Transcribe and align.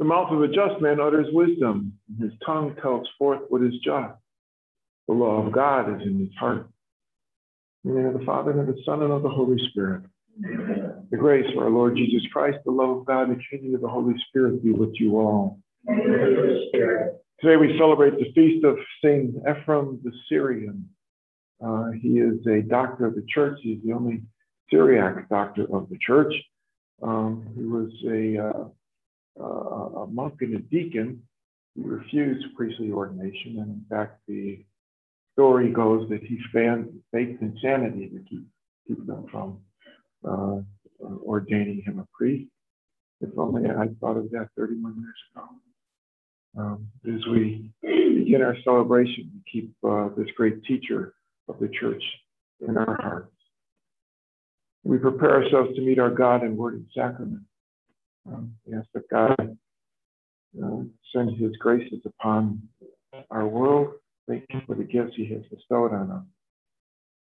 The 0.00 0.06
mouth 0.06 0.32
of 0.32 0.40
a 0.40 0.48
just 0.48 0.80
man 0.80 0.98
utters 0.98 1.26
wisdom, 1.30 1.92
and 2.08 2.30
his 2.30 2.32
tongue 2.44 2.74
tells 2.80 3.06
forth 3.18 3.40
what 3.50 3.60
is 3.60 3.74
just. 3.84 4.14
The 5.06 5.12
law 5.12 5.46
of 5.46 5.52
God 5.52 5.94
is 5.94 6.06
in 6.06 6.18
his 6.18 6.34
heart. 6.38 6.70
In 7.84 7.94
the 7.94 8.00
name 8.00 8.14
of 8.14 8.20
the 8.20 8.24
Father, 8.24 8.52
and 8.52 8.60
of 8.60 8.66
the 8.66 8.80
Son, 8.86 9.02
and 9.02 9.12
of 9.12 9.22
the 9.22 9.28
Holy 9.28 9.58
Spirit. 9.68 10.04
Amen. 10.42 11.06
The 11.10 11.18
grace 11.18 11.44
of 11.52 11.62
our 11.62 11.68
Lord 11.68 11.96
Jesus 11.96 12.22
Christ, 12.32 12.56
the 12.64 12.70
love 12.70 12.96
of 12.96 13.04
God, 13.04 13.28
and 13.28 13.36
the 13.36 13.42
communion 13.46 13.74
of 13.74 13.82
the 13.82 13.88
Holy 13.88 14.14
Spirit 14.26 14.64
be 14.64 14.70
with 14.70 14.94
you 14.94 15.18
all. 15.18 15.58
Today 15.86 17.56
we 17.58 17.76
celebrate 17.76 18.18
the 18.18 18.32
feast 18.34 18.64
of 18.64 18.78
Saint 19.04 19.34
Ephrem 19.44 20.02
the 20.02 20.12
Syrian. 20.30 20.88
Uh, 21.62 21.90
he 22.00 22.20
is 22.20 22.38
a 22.46 22.62
doctor 22.62 23.04
of 23.04 23.16
the 23.16 23.26
church. 23.28 23.58
He's 23.62 23.82
the 23.84 23.92
only 23.92 24.22
Syriac 24.70 25.28
doctor 25.28 25.64
of 25.64 25.90
the 25.90 25.98
church. 26.00 26.32
Um, 27.02 27.46
he 27.54 27.64
was 27.64 27.90
a, 28.08 28.48
uh, 28.48 28.68
a 29.38 30.06
monk 30.06 30.34
and 30.40 30.56
a 30.56 30.58
deacon. 30.58 31.22
He 31.74 31.82
refused 31.82 32.46
priestly 32.56 32.90
ordination, 32.90 33.58
and 33.58 33.68
in 33.68 33.84
fact, 33.88 34.20
the 34.26 34.64
story 35.34 35.70
goes 35.70 36.08
that 36.10 36.22
he 36.22 36.38
faked 36.52 37.42
insanity 37.42 38.08
to 38.08 38.18
keep, 38.28 38.46
keep 38.86 39.06
them 39.06 39.26
from 39.30 39.60
uh, 40.28 40.60
ordaining 41.24 41.82
him 41.82 41.98
a 41.98 42.06
priest. 42.12 42.50
If 43.20 43.30
only 43.38 43.68
I 43.70 43.88
thought 44.00 44.16
of 44.16 44.30
that 44.30 44.48
31 44.56 44.96
years 45.00 45.14
ago. 45.34 45.44
Um, 46.58 46.88
as 47.06 47.20
we 47.30 47.70
begin 47.82 48.42
our 48.42 48.56
celebration, 48.64 49.30
we 49.32 49.40
keep 49.50 49.72
uh, 49.88 50.08
this 50.16 50.26
great 50.36 50.64
teacher 50.64 51.14
of 51.48 51.58
the 51.60 51.68
church 51.68 52.02
in 52.66 52.76
our 52.76 52.96
hearts. 53.00 53.32
We 54.82 54.98
prepare 54.98 55.42
ourselves 55.42 55.76
to 55.76 55.82
meet 55.82 55.98
our 55.98 56.10
God 56.10 56.42
in 56.42 56.56
word 56.56 56.74
and 56.74 56.86
sacrament. 56.94 57.42
Um, 58.26 58.54
we 58.66 58.76
ask 58.76 58.86
that 58.94 59.08
God 59.10 59.56
uh, 60.62 60.82
send 61.12 61.36
his 61.36 61.56
graces 61.56 62.00
upon 62.04 62.62
our 63.30 63.46
world. 63.46 63.94
Thank 64.28 64.44
you 64.50 64.60
for 64.66 64.74
the 64.74 64.84
gifts 64.84 65.14
he 65.16 65.26
has 65.26 65.42
bestowed 65.50 65.92
on 65.92 66.10
us. 66.10 66.24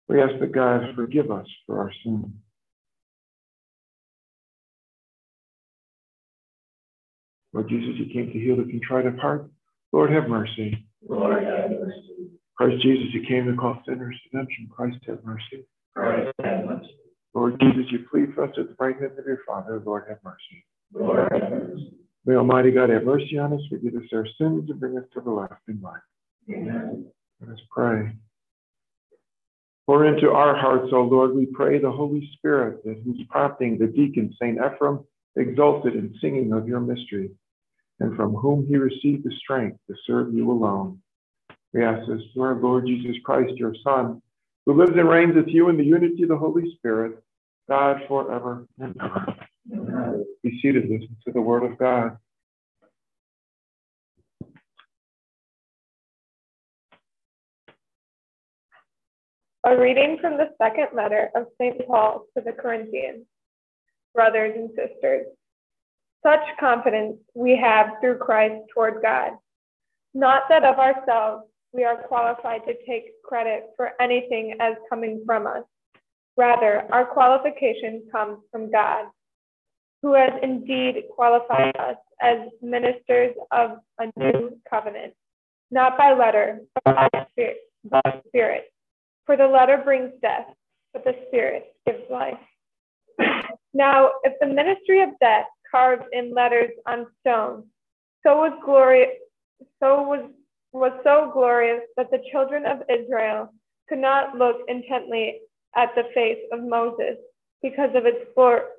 We 0.07 0.21
ask 0.21 0.39
that 0.39 0.53
God 0.53 0.81
forgive 0.95 1.31
us 1.31 1.47
for 1.65 1.79
our 1.79 1.91
sins. 2.03 2.27
Lord 7.53 7.69
Jesus, 7.69 7.95
you 7.97 8.13
came 8.13 8.31
to 8.31 8.39
heal 8.39 8.57
the 8.57 8.69
contrite 8.69 9.05
of 9.05 9.17
heart. 9.17 9.49
Lord, 9.93 10.11
have 10.11 10.27
mercy. 10.27 10.85
Lord, 11.07 11.41
have 11.41 11.71
mercy. 11.71 12.29
Christ 12.57 12.81
Jesus, 12.81 13.13
you 13.13 13.25
came 13.27 13.45
to 13.45 13.55
call 13.55 13.81
sinners 13.87 14.15
to 14.31 14.37
redemption. 14.37 14.69
Christ, 14.75 14.97
have 15.07 15.23
mercy. 15.23 15.65
Christ, 15.95 16.33
have 16.43 16.65
mercy. 16.65 16.95
Lord 17.33 17.59
Jesus, 17.59 17.85
you 17.91 17.99
plead 18.11 18.33
for 18.35 18.43
us 18.43 18.51
at 18.57 18.67
the 18.67 18.75
right 18.77 18.95
hand 18.99 19.17
of 19.17 19.25
your 19.25 19.39
Father. 19.47 19.81
Lord, 19.85 20.03
have 20.09 20.19
mercy. 20.23 20.65
Lord. 20.95 21.91
May 22.25 22.35
Almighty 22.35 22.71
God 22.71 22.89
have 22.89 23.03
mercy 23.03 23.37
on 23.37 23.53
us, 23.53 23.61
forgive 23.69 23.95
us 23.95 24.07
our 24.13 24.25
sins, 24.37 24.69
and 24.69 24.79
bring 24.79 24.97
us 24.97 25.03
to 25.13 25.19
everlasting 25.19 25.79
life. 25.81 26.01
Amen. 26.49 27.05
Let 27.41 27.51
us 27.51 27.61
pray. 27.69 28.13
Pour 29.85 30.05
into 30.05 30.31
our 30.31 30.55
hearts, 30.55 30.89
O 30.91 31.01
Lord, 31.01 31.35
we 31.35 31.45
pray 31.45 31.77
the 31.77 31.91
Holy 31.91 32.27
Spirit, 32.33 32.83
that 32.85 33.01
whose 33.05 33.21
prompting 33.29 33.77
the 33.77 33.85
deacon 33.85 34.33
St. 34.41 34.57
Ephrem 34.57 35.05
exulted 35.35 35.95
in 35.95 36.15
singing 36.19 36.53
of 36.53 36.67
your 36.67 36.79
mystery, 36.79 37.29
and 37.99 38.15
from 38.15 38.33
whom 38.33 38.65
he 38.65 38.77
received 38.77 39.23
the 39.23 39.35
strength 39.37 39.77
to 39.87 39.95
serve 40.07 40.33
you 40.33 40.49
alone. 40.49 40.99
We 41.73 41.83
ask 41.83 42.07
this 42.07 42.21
through 42.33 42.43
our 42.43 42.55
Lord 42.55 42.87
Jesus 42.87 43.15
Christ, 43.23 43.53
your 43.57 43.75
Son, 43.83 44.21
who 44.65 44.73
lives 44.73 44.93
and 44.95 45.07
reigns 45.07 45.35
with 45.35 45.49
you 45.49 45.69
in 45.69 45.77
the 45.77 45.83
unity 45.83 46.23
of 46.23 46.29
the 46.29 46.37
Holy 46.37 46.73
Spirit, 46.77 47.21
God 47.69 48.01
forever 48.07 48.65
and 48.79 48.95
ever. 48.99 49.35
Be 50.45 50.59
seated, 50.61 50.87
listen 50.87 51.17
to 51.25 51.31
the 51.31 51.41
word 51.41 51.63
of 51.63 51.75
God. 51.79 52.17
A 59.63 59.75
reading 59.75 60.19
from 60.21 60.37
the 60.37 60.51
second 60.61 60.89
letter 60.95 61.31
of 61.35 61.47
St. 61.59 61.87
Paul 61.87 62.27
to 62.37 62.43
the 62.43 62.51
Corinthians. 62.51 63.25
Brothers 64.13 64.53
and 64.55 64.69
sisters, 64.75 65.25
such 66.23 66.41
confidence 66.59 67.17
we 67.33 67.57
have 67.57 67.93
through 67.99 68.19
Christ 68.19 68.65
toward 68.71 69.01
God. 69.01 69.31
Not 70.13 70.43
that 70.49 70.63
of 70.63 70.77
ourselves 70.77 71.47
we 71.73 71.85
are 71.85 72.03
qualified 72.03 72.61
to 72.67 72.75
take 72.85 73.19
credit 73.23 73.71
for 73.75 73.93
anything 73.99 74.57
as 74.59 74.75
coming 74.91 75.23
from 75.25 75.47
us. 75.47 75.63
Rather, 76.37 76.87
our 76.91 77.03
qualification 77.03 78.03
comes 78.11 78.37
from 78.51 78.71
God, 78.71 79.05
who 80.01 80.13
has 80.13 80.31
indeed 80.41 81.03
qualified 81.13 81.75
us 81.77 81.97
as 82.21 82.39
ministers 82.61 83.35
of 83.51 83.79
a 83.99 84.11
new 84.17 84.59
covenant, 84.69 85.13
not 85.71 85.97
by 85.97 86.13
letter, 86.13 86.61
but 86.73 86.95
by 86.95 87.09
spirit. 87.31 87.57
By 87.83 88.21
spirit. 88.27 88.65
For 89.25 89.37
the 89.37 89.47
letter 89.47 89.81
brings 89.83 90.11
death, 90.21 90.47
but 90.93 91.03
the 91.03 91.15
spirit 91.27 91.73
gives 91.85 92.03
life. 92.09 92.37
Now, 93.73 94.11
if 94.23 94.33
the 94.39 94.47
ministry 94.47 95.01
of 95.01 95.09
death 95.19 95.47
carved 95.69 96.05
in 96.13 96.33
letters 96.33 96.71
on 96.87 97.07
stone, 97.19 97.65
so 98.25 98.37
was 98.37 98.53
glory, 98.63 99.07
so 99.81 100.01
was 100.03 100.29
was 100.71 100.91
so 101.03 101.31
glorious 101.33 101.81
that 101.95 102.11
the 102.11 102.21
children 102.31 102.65
of 102.65 102.83
Israel 102.89 103.53
could 103.87 103.99
not 103.99 104.37
look 104.37 104.57
intently 104.67 105.39
at 105.75 105.89
the 105.95 106.03
face 106.13 106.39
of 106.51 106.61
Moses 106.61 107.17
because 107.65 107.89
of 107.95 108.05
its 108.05 108.23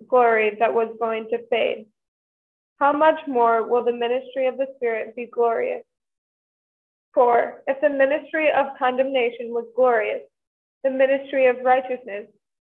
glory 0.08 0.56
that 0.60 0.72
was 0.72 0.94
going 1.00 1.24
to 1.28 1.38
fade. 1.50 1.86
How 2.78 2.92
much 2.92 3.18
more 3.26 3.66
will 3.68 3.84
the 3.84 3.92
ministry 3.92 4.46
of 4.46 4.58
the 4.58 4.68
Spirit 4.76 5.16
be 5.16 5.26
glorious? 5.26 5.82
For 7.12 7.62
if 7.66 7.80
the 7.80 7.90
ministry 7.90 8.48
of 8.52 8.78
condemnation 8.78 9.48
was 9.48 9.64
glorious, 9.74 10.22
the 10.84 10.90
ministry 10.90 11.46
of 11.46 11.56
righteousness 11.64 12.26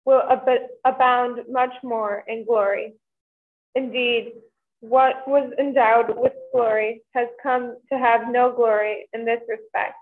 will 0.05 0.23
ab- 0.31 0.69
abound 0.83 1.41
much 1.47 1.73
more 1.83 2.23
in 2.27 2.43
glory. 2.43 2.93
Indeed, 3.75 4.33
what 4.79 5.27
was 5.27 5.51
endowed 5.59 6.17
with 6.17 6.33
glory 6.51 7.03
has 7.13 7.27
come 7.43 7.77
to 7.91 7.99
have 7.99 8.31
no 8.31 8.51
glory 8.51 9.07
in 9.13 9.25
this 9.25 9.41
respect, 9.47 9.95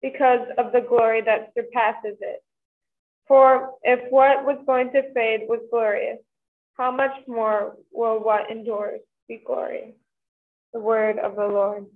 because 0.00 0.48
of 0.56 0.72
the 0.72 0.80
glory 0.80 1.20
that 1.22 1.52
surpasses 1.54 2.16
it. 2.22 2.42
For 3.28 3.70
if 3.82 4.00
what 4.10 4.44
was 4.44 4.58
going 4.66 4.92
to 4.92 5.12
fade 5.14 5.42
was 5.48 5.60
glorious, 5.70 6.18
how 6.76 6.90
much 6.90 7.12
more 7.26 7.76
will 7.92 8.22
what 8.22 8.50
endures 8.50 9.00
be 9.28 9.42
glorious? 9.46 9.94
The 10.72 10.80
word 10.80 11.18
of 11.18 11.36
the 11.36 11.46
Lord. 11.46 11.86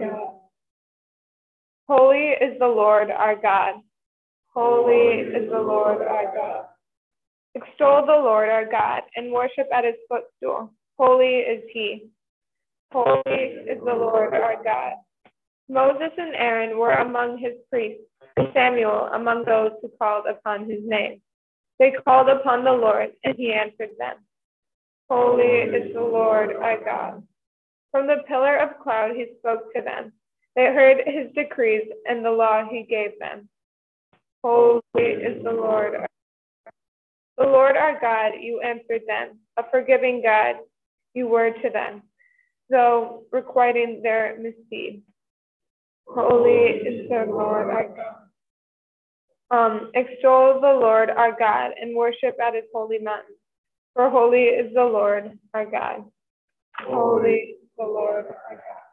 God. 0.00 0.34
Holy 1.88 2.28
is 2.28 2.58
the 2.58 2.66
Lord 2.66 3.10
our 3.10 3.36
God. 3.36 3.74
Holy 4.52 5.20
is 5.20 5.50
the 5.50 5.60
Lord 5.60 6.02
our 6.02 6.34
God. 6.34 6.64
Extol 7.54 8.06
the 8.06 8.12
Lord 8.12 8.48
our 8.48 8.64
God 8.64 9.02
and 9.16 9.32
worship 9.32 9.68
at 9.72 9.84
his 9.84 9.94
footstool. 10.08 10.72
Holy 10.98 11.38
is 11.38 11.62
he. 11.72 12.08
Holy 12.92 13.22
is 13.26 13.78
the 13.78 13.94
Lord 13.94 14.34
our 14.34 14.62
God. 14.62 14.94
Moses 15.68 16.10
and 16.18 16.34
Aaron 16.34 16.78
were 16.78 16.92
among 16.92 17.38
his 17.38 17.54
priests, 17.70 18.02
Samuel 18.52 19.08
among 19.12 19.44
those 19.44 19.72
who 19.80 19.90
called 19.98 20.26
upon 20.26 20.68
his 20.68 20.80
name. 20.82 21.20
They 21.78 21.92
called 22.04 22.28
upon 22.28 22.64
the 22.64 22.72
Lord, 22.72 23.12
and 23.24 23.36
he 23.36 23.52
answered 23.52 23.90
them. 23.98 24.16
Holy 25.10 25.42
is 25.44 25.92
the 25.92 26.00
Lord 26.00 26.56
our 26.56 26.82
God. 26.82 27.22
From 27.90 28.06
the 28.06 28.22
pillar 28.26 28.56
of 28.56 28.80
cloud 28.82 29.12
he 29.14 29.26
spoke 29.38 29.72
to 29.74 29.82
them. 29.82 30.12
They 30.56 30.66
heard 30.66 31.02
his 31.06 31.32
decrees 31.34 31.88
and 32.08 32.24
the 32.24 32.30
law 32.30 32.64
he 32.68 32.84
gave 32.84 33.18
them. 33.18 33.48
Holy 34.42 34.80
is 34.96 35.42
the 35.42 35.52
Lord. 35.52 35.94
The 37.38 37.44
Lord 37.44 37.76
our 37.76 38.00
God, 38.00 38.32
you 38.40 38.60
answered 38.60 39.02
them, 39.06 39.38
a 39.56 39.64
forgiving 39.70 40.22
God, 40.22 40.56
you 41.14 41.26
were 41.26 41.50
to 41.50 41.70
them, 41.70 42.02
though 42.70 43.24
requiting 43.32 44.02
their 44.02 44.38
misdeeds. 44.38 45.02
Holy 46.06 46.50
is 46.50 47.08
the 47.08 47.26
Lord 47.28 47.70
our 47.70 47.88
God. 47.88 48.16
Um, 49.50 49.90
extol 49.94 50.60
the 50.60 50.68
Lord 50.68 51.10
our 51.10 51.36
God 51.38 51.72
and 51.80 51.94
worship 51.94 52.36
at 52.44 52.54
his 52.54 52.64
holy 52.72 52.98
mountain. 52.98 53.36
For 53.94 54.10
holy 54.10 54.44
is 54.44 54.72
the 54.74 54.84
Lord 54.84 55.38
our 55.52 55.66
God. 55.66 56.04
Holy 56.80 57.30
is 57.30 57.68
the 57.78 57.84
Lord 57.84 58.26
our 58.26 58.56
God. 58.56 58.83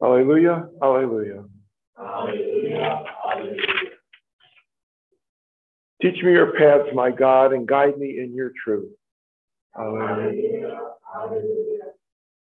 Hallelujah, 0.00 0.68
hallelujah. 0.80 1.44
Hallelujah. 1.96 3.04
Hallelujah. 3.24 3.62
Teach 6.00 6.22
me 6.22 6.32
your 6.32 6.52
paths, 6.56 6.88
my 6.94 7.10
God, 7.10 7.52
and 7.52 7.66
guide 7.66 7.98
me 7.98 8.20
in 8.20 8.32
your 8.34 8.52
truth. 8.64 8.92
Hallelujah. 9.74 10.78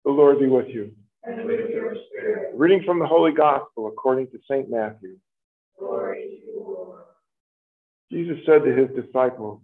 The 0.04 0.10
Lord 0.10 0.38
be 0.38 0.46
with 0.46 0.68
you. 0.68 0.92
And 1.24 1.46
with 1.46 1.70
your 1.70 1.96
spirit. 2.08 2.52
Reading 2.54 2.82
from 2.84 2.98
the 2.98 3.06
Holy 3.06 3.32
Gospel 3.32 3.88
according 3.88 4.26
to 4.28 4.38
St. 4.48 4.70
Matthew. 4.70 5.16
Glory 5.78 6.22
to 6.22 6.46
you, 6.46 6.64
Lord. 6.64 7.02
Jesus 8.12 8.36
said 8.44 8.62
to 8.64 8.72
his 8.74 8.88
disciples, 8.94 9.60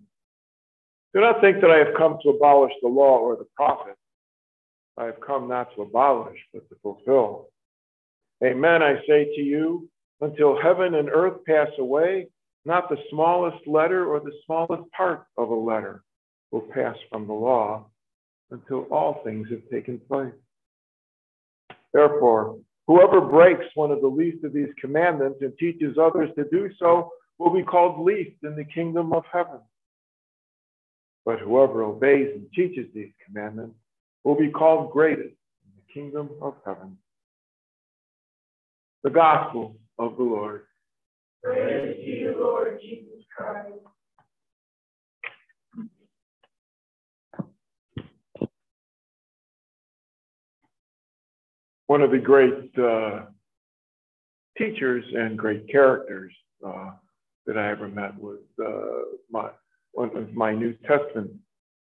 Do 1.15 1.21
not 1.21 1.43
think 1.43 1.61
that 1.61 1.71
I 1.71 1.77
have 1.77 1.95
come 1.97 2.19
to 2.23 2.31
abolish 2.31 2.73
the 2.83 2.89
law 2.89 3.19
or 3.19 3.37
the 3.37 3.47
prophets. 3.55 3.99
I 4.97 5.05
have 5.05 5.21
come 5.21 5.49
not 5.49 5.75
to 5.77 5.83
abolish, 5.83 6.39
but 6.53 6.69
to 6.71 6.77
fulfill. 6.83 7.49
Amen, 8.45 8.83
I 8.83 8.97
say 9.07 9.25
to 9.37 9.41
you, 9.41 9.89
until 10.21 10.61
heaven 10.61 10.95
and 10.95 11.09
earth 11.09 11.45
pass 11.47 11.69
away, 11.79 12.29
not 12.65 12.89
the 12.89 12.97
smallest 13.11 13.67
letter 13.67 14.07
or 14.07 14.21
the 14.21 14.33
smallest 14.47 14.91
part 14.93 15.25
of 15.37 15.51
a 15.51 15.55
letter 15.55 16.03
will 16.51 16.69
pass 16.75 16.97
from 17.11 17.27
the 17.27 17.33
law 17.33 17.87
until 18.51 18.87
all 18.91 19.23
things 19.25 19.49
have 19.51 19.69
taken 19.71 20.01
place. 20.09 20.33
Therefore, 21.93 22.59
whoever 22.87 23.21
breaks 23.21 23.65
one 23.75 23.91
of 23.91 24.01
the 24.01 24.09
least 24.09 24.45
of 24.45 24.53
these 24.53 24.73
commandments 24.81 25.39
and 25.41 25.57
teaches 25.59 25.97
others 25.99 26.31
to 26.37 26.45
do 26.51 26.71
so 26.79 27.11
will 27.39 27.53
be 27.53 27.63
called 27.63 28.05
least 28.05 28.37
in 28.43 28.57
the 28.57 28.65
kingdom 28.65 29.13
of 29.13 29.25
heaven. 29.33 29.61
But 31.25 31.41
whoever 31.41 31.85
obeys 31.85 32.29
and 32.35 32.47
teaches 32.55 32.87
these 32.95 33.13
commandments 33.27 33.77
will 34.25 34.37
be 34.37 34.51
called 34.51 34.93
greatest 34.93 35.35
in 35.65 35.73
the 35.77 35.93
kingdom 35.93 36.31
of 36.41 36.55
heaven. 36.65 36.99
The 39.05 39.11
gospel 39.11 39.77
of 39.99 40.17
the 40.17 40.23
Lord. 40.23 40.63
Praise 41.43 41.97
to 41.97 42.03
you, 42.03 42.37
Lord 42.39 42.79
Jesus 42.81 43.25
Christ. 43.37 43.73
One 51.89 52.01
of 52.01 52.13
the 52.13 52.19
great 52.19 52.79
uh, 52.79 53.23
teachers 54.57 55.05
and 55.15 55.37
great 55.37 55.69
characters 55.69 56.33
uh, 56.65 56.93
that 57.47 57.59
I 57.59 57.71
ever 57.71 57.89
met 57.89 58.17
was 58.17 58.39
uh, 58.65 59.17
my, 59.31 59.51
one 59.91 60.17
of 60.17 60.33
my 60.33 60.55
New 60.55 60.75
Testament 60.87 61.33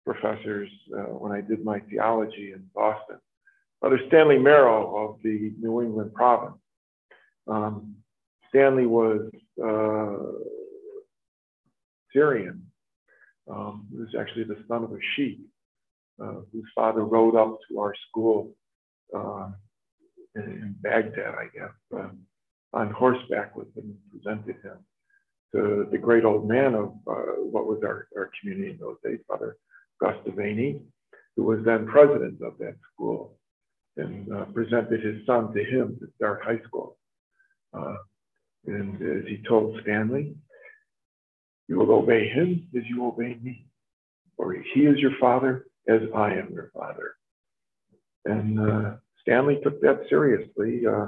professors 0.05 0.69
uh, 0.97 1.01
when 1.01 1.33
I 1.33 1.41
did 1.41 1.65
my 1.65 1.79
theology 1.81 2.53
in 2.53 2.63
Boston, 2.73 3.17
Brother 3.81 3.99
Stanley 4.07 4.39
Merrill 4.39 4.95
of 4.97 5.21
the 5.21 5.53
New 5.59 5.81
England 5.81 6.13
province. 6.13 6.55
Um, 7.49 7.95
Stanley 8.49 8.85
was 8.85 9.29
uh, 9.63 10.17
Syrian. 12.13 12.65
Um, 13.49 13.87
he 13.91 13.97
was 13.97 14.09
actually 14.19 14.43
the 14.43 14.63
son 14.67 14.83
of 14.83 14.91
a 14.91 14.99
sheik 15.15 15.39
uh, 16.21 16.41
whose 16.51 16.69
father 16.75 17.03
rode 17.03 17.35
up 17.35 17.57
to 17.69 17.79
our 17.79 17.93
school 18.09 18.55
uh, 19.15 19.49
in, 20.35 20.43
in, 20.43 20.75
Baghdad, 20.81 21.33
I 21.35 21.45
guess, 21.53 21.73
um, 21.93 22.19
on 22.73 22.91
horseback 22.91 23.55
with 23.55 23.67
him 23.75 23.95
and 23.95 24.11
presented 24.11 24.61
him 24.63 24.77
to 25.55 25.87
the 25.91 25.97
great 25.97 26.25
old 26.25 26.47
man 26.47 26.75
of 26.75 26.93
uh, 27.07 27.41
what 27.51 27.65
was 27.65 27.79
our, 27.83 28.07
our 28.15 28.29
community 28.39 28.71
in 28.71 28.77
those 28.77 28.97
days, 29.03 29.19
Father 29.27 29.57
Gus 29.99 30.15
Devaney, 30.27 30.79
who 31.35 31.43
was 31.43 31.59
then 31.65 31.87
president 31.87 32.39
of 32.41 32.57
that 32.59 32.75
school, 32.93 33.37
and 33.97 34.31
uh, 34.31 34.45
presented 34.45 35.03
his 35.03 35.25
son 35.25 35.51
to 35.53 35.63
him 35.63 35.97
to 35.99 36.07
start 36.15 36.41
high 36.43 36.61
school. 36.67 36.97
Uh, 37.73 37.95
and 38.65 38.95
as 38.95 39.25
he 39.27 39.43
told 39.47 39.79
Stanley, 39.81 40.35
you 41.67 41.77
will 41.77 41.91
obey 41.91 42.27
him 42.27 42.67
as 42.75 42.83
you 42.87 43.05
obey 43.05 43.37
me. 43.41 43.65
For 44.37 44.53
he 44.53 44.81
is 44.81 44.97
your 44.99 45.17
father 45.19 45.67
as 45.87 46.01
I 46.15 46.33
am 46.33 46.51
your 46.53 46.71
father. 46.73 47.15
And 48.25 48.59
uh, 48.59 48.95
Stanley 49.21 49.59
took 49.63 49.81
that 49.81 50.01
seriously, 50.09 50.83
uh, 50.85 51.07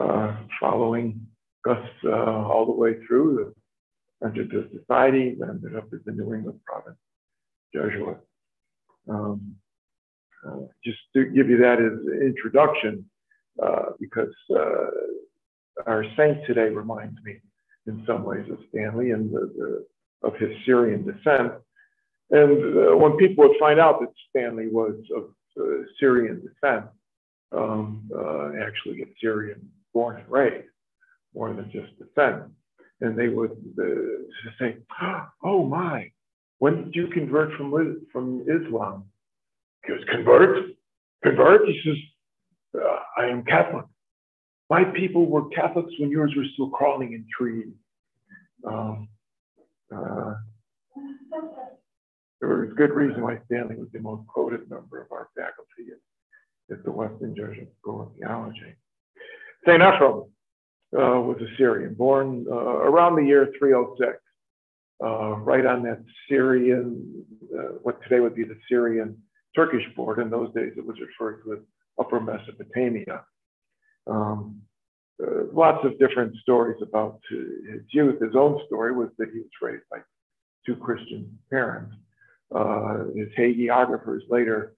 uh, 0.00 0.36
following 0.60 1.26
Gus 1.64 1.78
uh, 2.04 2.10
all 2.10 2.66
the 2.66 2.72
way 2.72 2.96
through 3.06 3.36
the 3.36 4.26
entered 4.26 4.50
the 4.50 4.68
society, 4.78 5.36
ended 5.42 5.76
up 5.76 5.88
as 5.94 6.00
the 6.04 6.12
New 6.12 6.34
England 6.34 6.60
province 6.66 6.98
Jesuit. 7.74 8.18
Um, 9.08 9.56
uh, 10.46 10.66
just 10.84 10.98
to 11.14 11.24
give 11.24 11.48
you 11.48 11.56
that 11.58 11.80
as 11.80 12.06
an 12.06 12.22
introduction, 12.22 13.06
because 13.98 14.28
our 15.86 16.04
saint 16.16 16.38
today 16.46 16.68
reminds 16.68 17.16
me 17.24 17.40
in 17.86 18.04
some 18.06 18.24
ways 18.24 18.46
of 18.50 18.58
Stanley 18.70 19.10
and 19.10 19.32
the, 19.32 19.52
the, 19.56 20.28
of 20.28 20.34
his 20.36 20.50
Syrian 20.64 21.04
descent. 21.04 21.52
And 22.30 22.92
uh, 22.92 22.96
when 22.96 23.16
people 23.16 23.48
would 23.48 23.56
find 23.58 23.80
out 23.80 24.00
that 24.00 24.10
Stanley 24.28 24.68
was 24.68 24.94
of 25.16 25.24
uh, 25.60 25.82
Syrian 25.98 26.40
descent, 26.40 26.86
um, 27.52 28.08
uh, 28.16 28.52
actually 28.62 28.96
get 28.96 29.08
Syrian 29.20 29.68
born 29.92 30.16
and 30.16 30.30
raised, 30.30 30.68
more 31.34 31.52
than 31.52 31.70
just 31.72 31.90
descent, 31.98 32.44
and 33.00 33.18
they 33.18 33.28
would 33.28 33.56
uh, 33.78 34.54
say, 34.58 34.76
"Oh 35.42 35.66
my, 35.66 36.10
when 36.58 36.84
did 36.84 36.94
you 36.94 37.08
convert 37.08 37.52
from 37.56 38.06
from 38.12 38.42
Islam?" 38.42 39.06
He 39.84 39.92
goes, 39.92 40.04
"Convert, 40.10 40.66
convert." 41.24 41.66
He 41.66 41.80
says, 41.84 42.80
uh, 42.80 43.20
"I 43.20 43.26
am 43.26 43.44
Catholic." 43.44 43.86
My 44.70 44.84
people 44.84 45.26
were 45.26 45.48
Catholics 45.48 45.92
when 45.98 46.10
yours 46.10 46.32
were 46.36 46.44
still 46.54 46.70
crawling 46.70 47.12
in 47.12 47.26
trees. 47.36 47.74
Um, 48.64 49.08
uh, 49.92 50.34
there 52.40 52.48
was 52.48 52.70
good 52.76 52.90
reason 52.90 53.20
why 53.22 53.40
Stanley 53.46 53.74
was 53.74 53.88
the 53.92 53.98
most 53.98 54.26
quoted 54.28 54.70
member 54.70 55.02
of 55.02 55.10
our 55.10 55.28
faculty 55.36 55.90
at, 55.90 56.76
at 56.76 56.84
the 56.84 56.90
Weston 56.92 57.34
Jesuit 57.34 57.72
School 57.80 58.02
of 58.02 58.08
Theology. 58.16 58.76
St. 59.66 59.82
Ephraim 59.82 60.22
uh, 60.96 61.20
was 61.20 61.38
a 61.40 61.56
Syrian, 61.58 61.94
born 61.94 62.46
uh, 62.48 62.54
around 62.54 63.16
the 63.16 63.24
year 63.24 63.52
306, 63.58 64.18
uh, 65.02 65.36
right 65.38 65.66
on 65.66 65.82
that 65.82 66.02
Syrian, 66.28 67.24
uh, 67.58 67.72
what 67.82 68.00
today 68.04 68.20
would 68.20 68.36
be 68.36 68.44
the 68.44 68.56
Syrian 68.68 69.20
Turkish 69.56 69.84
border. 69.96 70.22
In 70.22 70.30
those 70.30 70.54
days, 70.54 70.72
it 70.76 70.86
was 70.86 70.96
referred 71.00 71.42
to 71.42 71.54
as 71.54 71.58
Upper 71.98 72.20
Mesopotamia. 72.20 73.24
Um, 74.10 74.60
uh, 75.22 75.44
lots 75.52 75.84
of 75.84 75.98
different 75.98 76.34
stories 76.36 76.80
about 76.82 77.20
uh, 77.32 77.72
his 77.72 77.82
youth. 77.90 78.20
His 78.20 78.34
own 78.34 78.60
story 78.66 78.92
was 78.92 79.08
that 79.18 79.28
he 79.32 79.40
was 79.40 79.50
raised 79.60 79.84
by 79.90 79.98
two 80.66 80.76
Christian 80.76 81.38
parents. 81.50 81.94
Uh, 82.54 83.04
his 83.14 83.28
hagiographers 83.38 84.22
later 84.28 84.74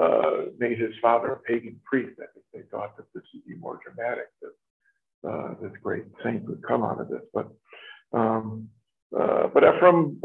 uh, 0.00 0.46
made 0.58 0.78
his 0.78 0.94
father 1.00 1.32
a 1.32 1.38
pagan 1.40 1.78
priest. 1.84 2.18
I 2.18 2.26
think 2.32 2.44
they 2.52 2.70
thought 2.70 2.96
that 2.96 3.06
this 3.14 3.22
would 3.34 3.44
be 3.46 3.54
more 3.54 3.80
dramatic, 3.84 4.26
that 4.40 5.30
uh, 5.30 5.54
this 5.60 5.72
great 5.82 6.04
saint 6.24 6.44
would 6.48 6.62
come 6.66 6.82
out 6.82 7.00
of 7.00 7.08
this. 7.08 7.22
But 7.32 7.48
um, 8.12 8.68
uh, 9.16 9.48
but 9.52 9.62
Ephraim 9.62 10.18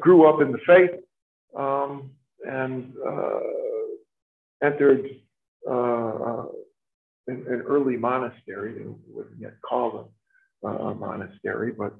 grew 0.00 0.28
up 0.28 0.40
in 0.40 0.52
the 0.52 0.58
faith 0.66 0.90
um, 1.56 2.10
and 2.44 2.92
entered 4.62 5.04
an, 7.28 7.44
an 7.48 7.62
early 7.66 7.96
monastery. 7.96 8.74
They 8.74 8.90
wouldn't 9.06 9.40
yet 9.40 9.54
call 9.68 9.90
them 10.62 10.70
uh, 10.70 10.88
a 10.88 10.94
monastery, 10.94 11.72
but 11.72 11.94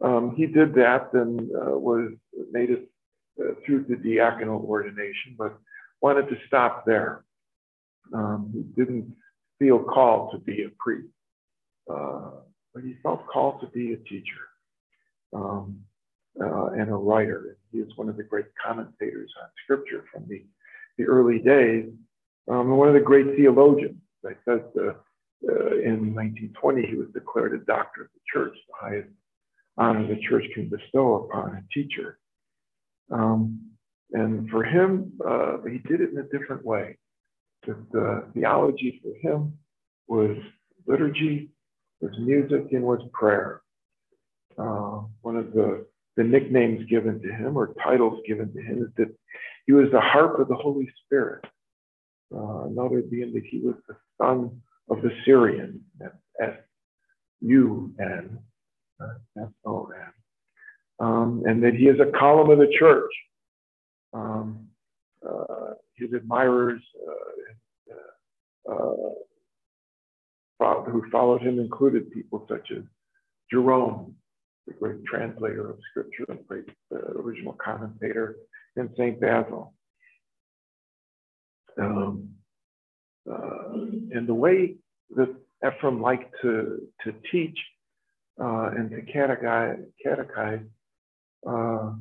um, 0.00 0.34
he 0.36 0.46
did 0.46 0.74
that 0.74 1.12
and 1.12 1.40
uh, 1.40 1.76
was 1.76 2.12
made 2.50 2.70
it 2.70 2.88
uh, 3.40 3.54
through 3.64 3.84
the 3.88 3.96
diaconal 3.96 4.64
ordination, 4.64 5.34
but 5.36 5.58
wanted 6.00 6.28
to 6.28 6.36
stop 6.46 6.86
there. 6.86 7.24
Um, 8.14 8.50
he 8.54 8.62
didn't 8.80 9.14
feel 9.58 9.80
called 9.80 10.32
to 10.32 10.38
be 10.38 10.64
a 10.64 10.70
priest, 10.78 11.12
uh, 11.92 12.30
but 12.72 12.84
he 12.84 12.96
felt 13.02 13.26
called 13.26 13.60
to 13.60 13.66
be 13.68 13.92
a 13.92 13.96
teacher 13.96 14.48
um, 15.34 15.80
uh, 16.40 16.66
and 16.68 16.88
a 16.90 16.94
writer. 16.94 17.58
He 17.72 17.78
is 17.78 17.90
one 17.96 18.08
of 18.08 18.16
the 18.16 18.22
great 18.22 18.46
commentators 18.64 19.30
on 19.42 19.48
scripture 19.64 20.04
from 20.12 20.26
the, 20.28 20.44
the 20.96 21.04
early 21.04 21.40
days, 21.40 21.90
um, 22.48 22.60
and 22.60 22.78
one 22.78 22.88
of 22.88 22.94
the 22.94 23.00
great 23.00 23.36
theologians. 23.36 24.00
I 24.26 24.32
said 24.44 24.64
uh, 24.76 24.92
uh, 25.48 25.76
in 25.84 26.14
1920 26.14 26.86
he 26.86 26.96
was 26.96 27.08
declared 27.14 27.54
a 27.54 27.64
doctor 27.64 28.02
of 28.02 28.08
the 28.14 28.20
church, 28.32 28.54
the 28.68 28.88
highest 28.88 29.08
honor 29.76 30.06
the 30.06 30.20
church 30.28 30.44
can 30.54 30.68
bestow 30.68 31.28
upon 31.28 31.50
a 31.50 31.62
teacher. 31.72 32.18
Um, 33.10 33.60
and 34.12 34.48
for 34.50 34.64
him, 34.64 35.12
uh, 35.26 35.58
he 35.70 35.78
did 35.78 36.00
it 36.00 36.10
in 36.10 36.18
a 36.18 36.38
different 36.38 36.64
way. 36.64 36.98
The 37.66 38.24
theology 38.34 39.00
for 39.02 39.14
him 39.28 39.58
was 40.06 40.36
liturgy, 40.86 41.50
was 42.00 42.12
music, 42.18 42.72
and 42.72 42.82
was 42.82 43.00
prayer. 43.12 43.62
Uh, 44.58 45.02
one 45.22 45.36
of 45.36 45.52
the, 45.52 45.86
the 46.16 46.24
nicknames 46.24 46.88
given 46.88 47.20
to 47.20 47.28
him 47.28 47.56
or 47.56 47.74
titles 47.74 48.20
given 48.26 48.52
to 48.52 48.60
him 48.60 48.82
is 48.82 48.88
that 48.96 49.14
he 49.66 49.72
was 49.72 49.90
the 49.92 50.00
harp 50.00 50.40
of 50.40 50.48
the 50.48 50.54
Holy 50.54 50.90
Spirit. 51.04 51.44
Uh, 52.34 52.64
another 52.66 53.02
being 53.02 53.32
that 53.32 53.44
he 53.50 53.60
was 53.60 53.74
the 53.88 53.96
sun 54.20 54.60
of 54.90 55.00
the 55.02 55.10
Syrian, 55.24 55.80
S 56.40 56.54
U 57.40 57.92
N, 58.00 58.38
uh, 59.00 59.42
S 59.42 59.48
O 59.64 59.88
N. 59.94 60.12
um, 61.06 61.42
and 61.46 61.62
that 61.62 61.74
he 61.74 61.86
is 61.86 61.98
a 62.00 62.18
column 62.18 62.50
of 62.50 62.58
the 62.58 62.72
church. 62.78 63.10
Um, 64.12 64.68
uh, 65.26 65.74
his 65.96 66.12
admirers 66.12 66.80
uh, 67.08 68.72
uh, 68.72 69.14
who 70.90 71.02
followed 71.10 71.42
him 71.42 71.58
included 71.58 72.10
people 72.10 72.46
such 72.48 72.70
as 72.76 72.82
Jerome, 73.50 74.14
the 74.66 74.74
great 74.74 75.04
translator 75.04 75.70
of 75.70 75.78
scripture, 75.90 76.24
the 76.28 76.34
great 76.46 76.68
uh, 76.92 77.20
original 77.20 77.54
commentator, 77.54 78.36
and 78.76 78.90
St. 78.96 79.20
Basil. 79.20 79.74
Um, 81.80 82.30
uh, 83.30 83.72
and 84.12 84.26
the 84.26 84.34
way 84.34 84.76
that 85.16 85.34
Ephraim 85.66 86.00
liked 86.00 86.34
to, 86.42 86.80
to 87.04 87.14
teach 87.30 87.58
uh, 88.40 88.70
and 88.76 88.90
to 88.90 89.02
catechize, 89.02 89.84
catechize 90.04 90.64
uh, 91.46 91.92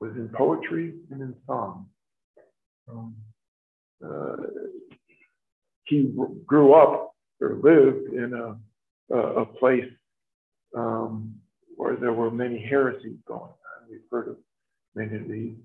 was 0.00 0.12
in 0.16 0.28
poetry 0.36 0.94
and 1.10 1.20
in 1.20 1.34
song. 1.46 1.86
Um, 2.90 3.14
uh, 4.04 4.36
he 5.84 6.12
grew 6.46 6.74
up 6.74 7.14
or 7.40 7.56
lived 7.62 8.12
in 8.12 8.32
a, 8.34 9.14
a, 9.14 9.42
a 9.42 9.46
place 9.46 9.90
um, 10.76 11.34
where 11.76 11.96
there 11.96 12.12
were 12.12 12.30
many 12.30 12.64
heresies 12.68 13.18
going 13.26 13.42
on. 13.42 13.88
We've 13.90 14.00
heard 14.10 14.28
of 14.28 14.36
many 14.94 15.16
of 15.16 15.28
these, 15.28 15.56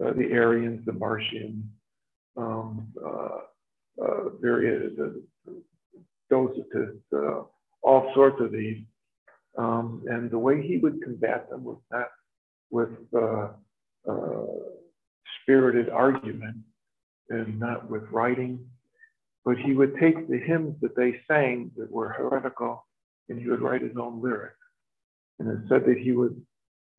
uh, 0.00 0.08
uh, 0.08 0.12
the 0.12 0.30
Arians, 0.32 0.84
the 0.86 0.92
Martians, 0.92 1.64
um, 2.36 2.88
uh, 3.04 4.02
uh, 4.02 4.28
various, 4.40 4.92
uh, 5.00 5.52
Docetists, 6.30 7.00
uh, 7.12 7.42
all 7.82 8.12
sorts 8.14 8.40
of 8.40 8.52
these. 8.52 8.84
Um, 9.56 10.04
and 10.06 10.30
the 10.30 10.38
way 10.38 10.62
he 10.62 10.76
would 10.76 11.02
combat 11.02 11.48
them 11.50 11.64
was 11.64 11.78
not 11.90 12.08
with 12.70 12.90
uh, 13.16 13.48
uh, 14.08 14.46
spirited 15.42 15.88
argument 15.88 16.58
and 17.30 17.58
not 17.58 17.90
with 17.90 18.02
writing, 18.10 18.64
but 19.44 19.56
he 19.56 19.72
would 19.72 19.94
take 19.98 20.28
the 20.28 20.38
hymns 20.38 20.76
that 20.82 20.94
they 20.96 21.20
sang 21.26 21.70
that 21.76 21.90
were 21.90 22.10
heretical 22.10 22.86
and 23.28 23.40
he 23.40 23.48
would 23.48 23.62
write 23.62 23.82
his 23.82 23.96
own 24.00 24.22
lyrics. 24.22 24.54
And 25.38 25.48
it 25.48 25.68
said 25.68 25.84
that 25.86 25.98
he 25.98 26.12
would 26.12 26.40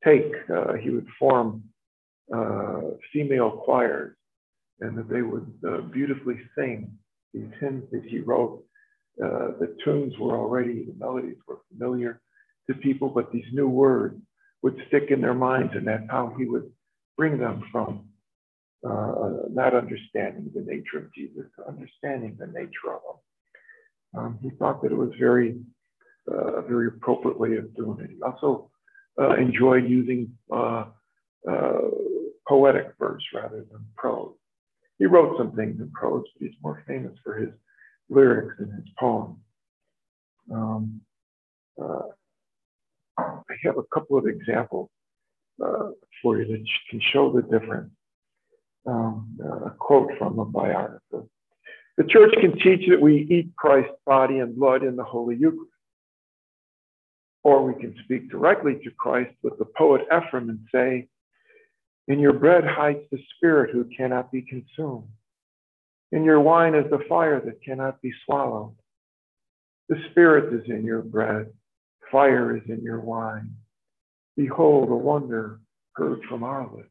take, 0.03 0.31
uh, 0.53 0.73
he 0.73 0.89
would 0.89 1.07
form 1.17 1.63
uh, 2.33 2.81
female 3.11 3.51
choirs 3.51 4.15
and 4.81 4.97
that 4.97 5.09
they 5.09 5.21
would 5.21 5.51
uh, 5.67 5.81
beautifully 5.81 6.39
sing 6.57 6.91
these 7.33 7.49
hymns 7.59 7.83
that 7.91 8.03
he 8.05 8.19
wrote. 8.19 8.63
Uh, 9.23 9.51
the 9.59 9.75
tunes 9.83 10.13
were 10.17 10.37
already, 10.37 10.85
the 10.85 10.95
melodies 10.97 11.37
were 11.47 11.59
familiar 11.71 12.21
to 12.67 12.75
people, 12.75 13.09
but 13.09 13.31
these 13.31 13.45
new 13.51 13.67
words 13.67 14.15
would 14.61 14.77
stick 14.87 15.05
in 15.09 15.21
their 15.21 15.33
minds, 15.33 15.73
and 15.75 15.87
that's 15.87 16.09
how 16.09 16.33
he 16.37 16.45
would 16.45 16.69
bring 17.17 17.37
them 17.37 17.63
from 17.71 18.05
uh, 18.87 19.29
not 19.51 19.75
understanding 19.75 20.49
the 20.55 20.61
nature 20.61 20.99
of 20.99 21.13
Jesus 21.13 21.43
to 21.57 21.67
understanding 21.67 22.37
the 22.39 22.47
nature 22.47 22.93
of 22.93 23.01
him. 23.03 24.19
Um, 24.19 24.39
he 24.41 24.49
thought 24.51 24.81
that 24.81 24.91
it 24.91 24.97
was 24.97 25.11
very, 25.19 25.59
uh, 26.31 26.53
a 26.55 26.61
very 26.61 26.87
appropriate 26.87 27.39
way 27.39 27.57
of 27.57 27.75
doing 27.75 27.99
it. 28.01 28.11
He 28.11 28.21
also 28.21 28.71
uh, 29.19 29.35
enjoyed 29.35 29.87
using 29.87 30.31
uh, 30.51 30.85
uh, 31.49 31.77
poetic 32.49 32.87
verse 32.99 33.23
rather 33.33 33.63
than 33.71 33.85
prose. 33.95 34.33
He 34.97 35.05
wrote 35.05 35.37
some 35.37 35.53
things 35.53 35.79
in 35.79 35.91
prose, 35.91 36.25
but 36.33 36.47
he's 36.47 36.57
more 36.61 36.83
famous 36.87 37.13
for 37.23 37.37
his 37.37 37.51
lyrics 38.09 38.55
and 38.57 38.73
his 38.73 38.91
poems. 38.99 39.37
Um, 40.51 41.01
uh, 41.81 42.09
I 43.17 43.55
have 43.63 43.77
a 43.77 43.83
couple 43.93 44.17
of 44.17 44.25
examples 44.25 44.89
uh, 45.63 45.91
for 46.21 46.41
you 46.41 46.47
that 46.47 46.65
can 46.89 47.01
show 47.13 47.31
the 47.31 47.43
difference. 47.43 47.91
Um, 48.85 49.37
uh, 49.43 49.65
a 49.65 49.75
quote 49.77 50.09
from 50.17 50.39
a 50.39 50.45
biographer. 50.45 51.25
The 51.97 52.05
church 52.05 52.33
can 52.39 52.57
teach 52.59 52.89
that 52.89 52.99
we 52.99 53.27
eat 53.29 53.53
Christ's 53.57 53.91
body 54.05 54.39
and 54.39 54.55
blood 54.55 54.83
in 54.83 54.95
the 54.95 55.03
Holy 55.03 55.35
Eucharist. 55.35 55.69
Or 57.43 57.63
we 57.63 57.79
can 57.79 57.93
speak 58.03 58.31
directly 58.31 58.79
to 58.83 58.91
Christ 58.97 59.35
with 59.43 59.59
the 59.59 59.65
poet 59.77 60.01
Ephraim 60.05 60.49
and 60.49 60.59
say, 60.73 61.07
In 62.09 62.19
your 62.19 62.33
bread 62.33 62.63
hides 62.65 63.03
the 63.11 63.19
Spirit 63.35 63.69
who 63.71 63.85
cannot 63.95 64.31
be 64.31 64.41
consumed. 64.41 65.07
In 66.11 66.23
your 66.23 66.39
wine 66.39 66.73
is 66.73 66.89
the 66.89 67.05
fire 67.07 67.39
that 67.39 67.63
cannot 67.63 68.01
be 68.01 68.11
swallowed. 68.25 68.75
The 69.89 69.97
Spirit 70.09 70.51
is 70.53 70.67
in 70.69 70.83
your 70.83 71.03
bread, 71.03 71.53
Fire 72.11 72.57
is 72.57 72.63
in 72.67 72.81
your 72.81 72.99
wine. 72.99 73.55
Behold, 74.35 74.89
a 74.89 74.95
wonder 74.95 75.59
heard 75.93 76.21
from 76.27 76.43
our 76.43 76.63
lips. 76.75 76.89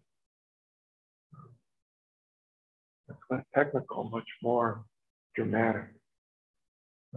That's 3.08 3.20
less 3.28 3.44
technical, 3.52 4.04
much 4.04 4.28
more 4.40 4.84
dramatic. 5.34 5.86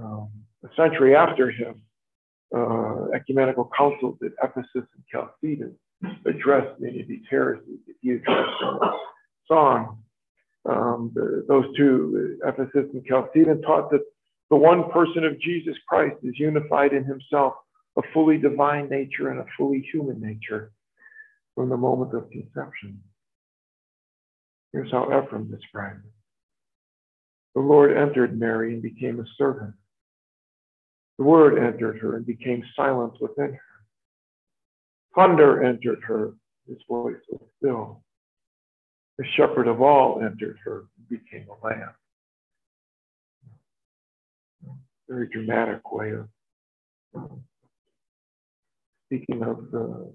Um, 0.02 0.32
a 0.64 0.70
century 0.76 1.16
after 1.16 1.52
him, 1.52 1.84
uh, 2.56 3.10
ecumenical 3.14 3.70
councils 3.78 4.18
at 4.24 4.32
Ephesus 4.44 4.66
and 4.74 5.04
Chalcedon 5.12 5.76
addressed 6.26 6.80
many 6.80 7.02
of 7.02 7.08
these 7.08 7.24
heresies 7.30 7.80
that 7.88 7.96
he 8.02 8.12
addressed 8.12 8.62
in 8.62 8.80
song. 9.48 9.98
Um, 10.70 11.12
the, 11.14 11.44
those 11.48 11.66
two, 11.76 12.38
Ephesus 12.46 12.90
and 12.94 13.06
Chalcedon, 13.06 13.62
taught 13.62 13.90
that 13.92 14.04
the 14.50 14.56
one 14.56 14.92
person 14.92 15.24
of 15.24 15.40
Jesus 15.40 15.76
Christ 15.88 16.18
is 16.24 16.38
unified 16.38 16.94
in 16.94 17.04
himself 17.04 17.54
a 17.98 18.02
fully 18.14 18.38
divine 18.38 18.90
nature 18.90 19.30
and 19.30 19.40
a 19.40 19.46
fully 19.58 19.86
human 19.92 20.22
nature 20.22 20.72
from 21.56 21.70
the 21.70 21.78
moment 21.78 22.14
of 22.14 22.30
conception. 22.30 23.02
Here's 24.72 24.92
how 24.92 25.06
Ephraim 25.06 25.50
described 25.52 26.06
it. 26.06 26.12
The 27.56 27.62
Lord 27.62 27.98
entered 27.98 28.40
Mary 28.40 28.74
and 28.74 28.82
became 28.82 29.20
a 29.20 29.26
servant. 29.38 29.74
The 31.18 31.26
Word 31.26 31.58
entered 31.58 32.00
her 32.00 32.16
and 32.16 32.26
became 32.26 32.64
silent 32.76 33.14
within 33.20 33.54
her. 33.54 33.71
Thunder 35.16 35.64
entered 35.64 36.02
her, 36.08 36.34
his 36.68 36.78
voice 36.88 37.16
was 37.30 37.42
still. 37.58 38.04
The 39.18 39.26
shepherd 39.36 39.68
of 39.68 39.82
all 39.82 40.22
entered 40.22 40.58
her 40.64 40.86
and 40.98 41.10
became 41.10 41.48
a 41.50 41.66
lamb. 41.66 41.92
Very 45.10 45.28
dramatic 45.28 45.92
way 45.92 46.12
of 47.14 47.30
speaking 49.08 49.44
of 49.44 49.70
the, 49.72 50.14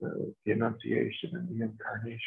the, 0.00 0.34
the 0.46 0.52
Annunciation 0.52 1.30
and 1.34 1.48
the 1.48 1.64
Incarnation. 1.64 2.20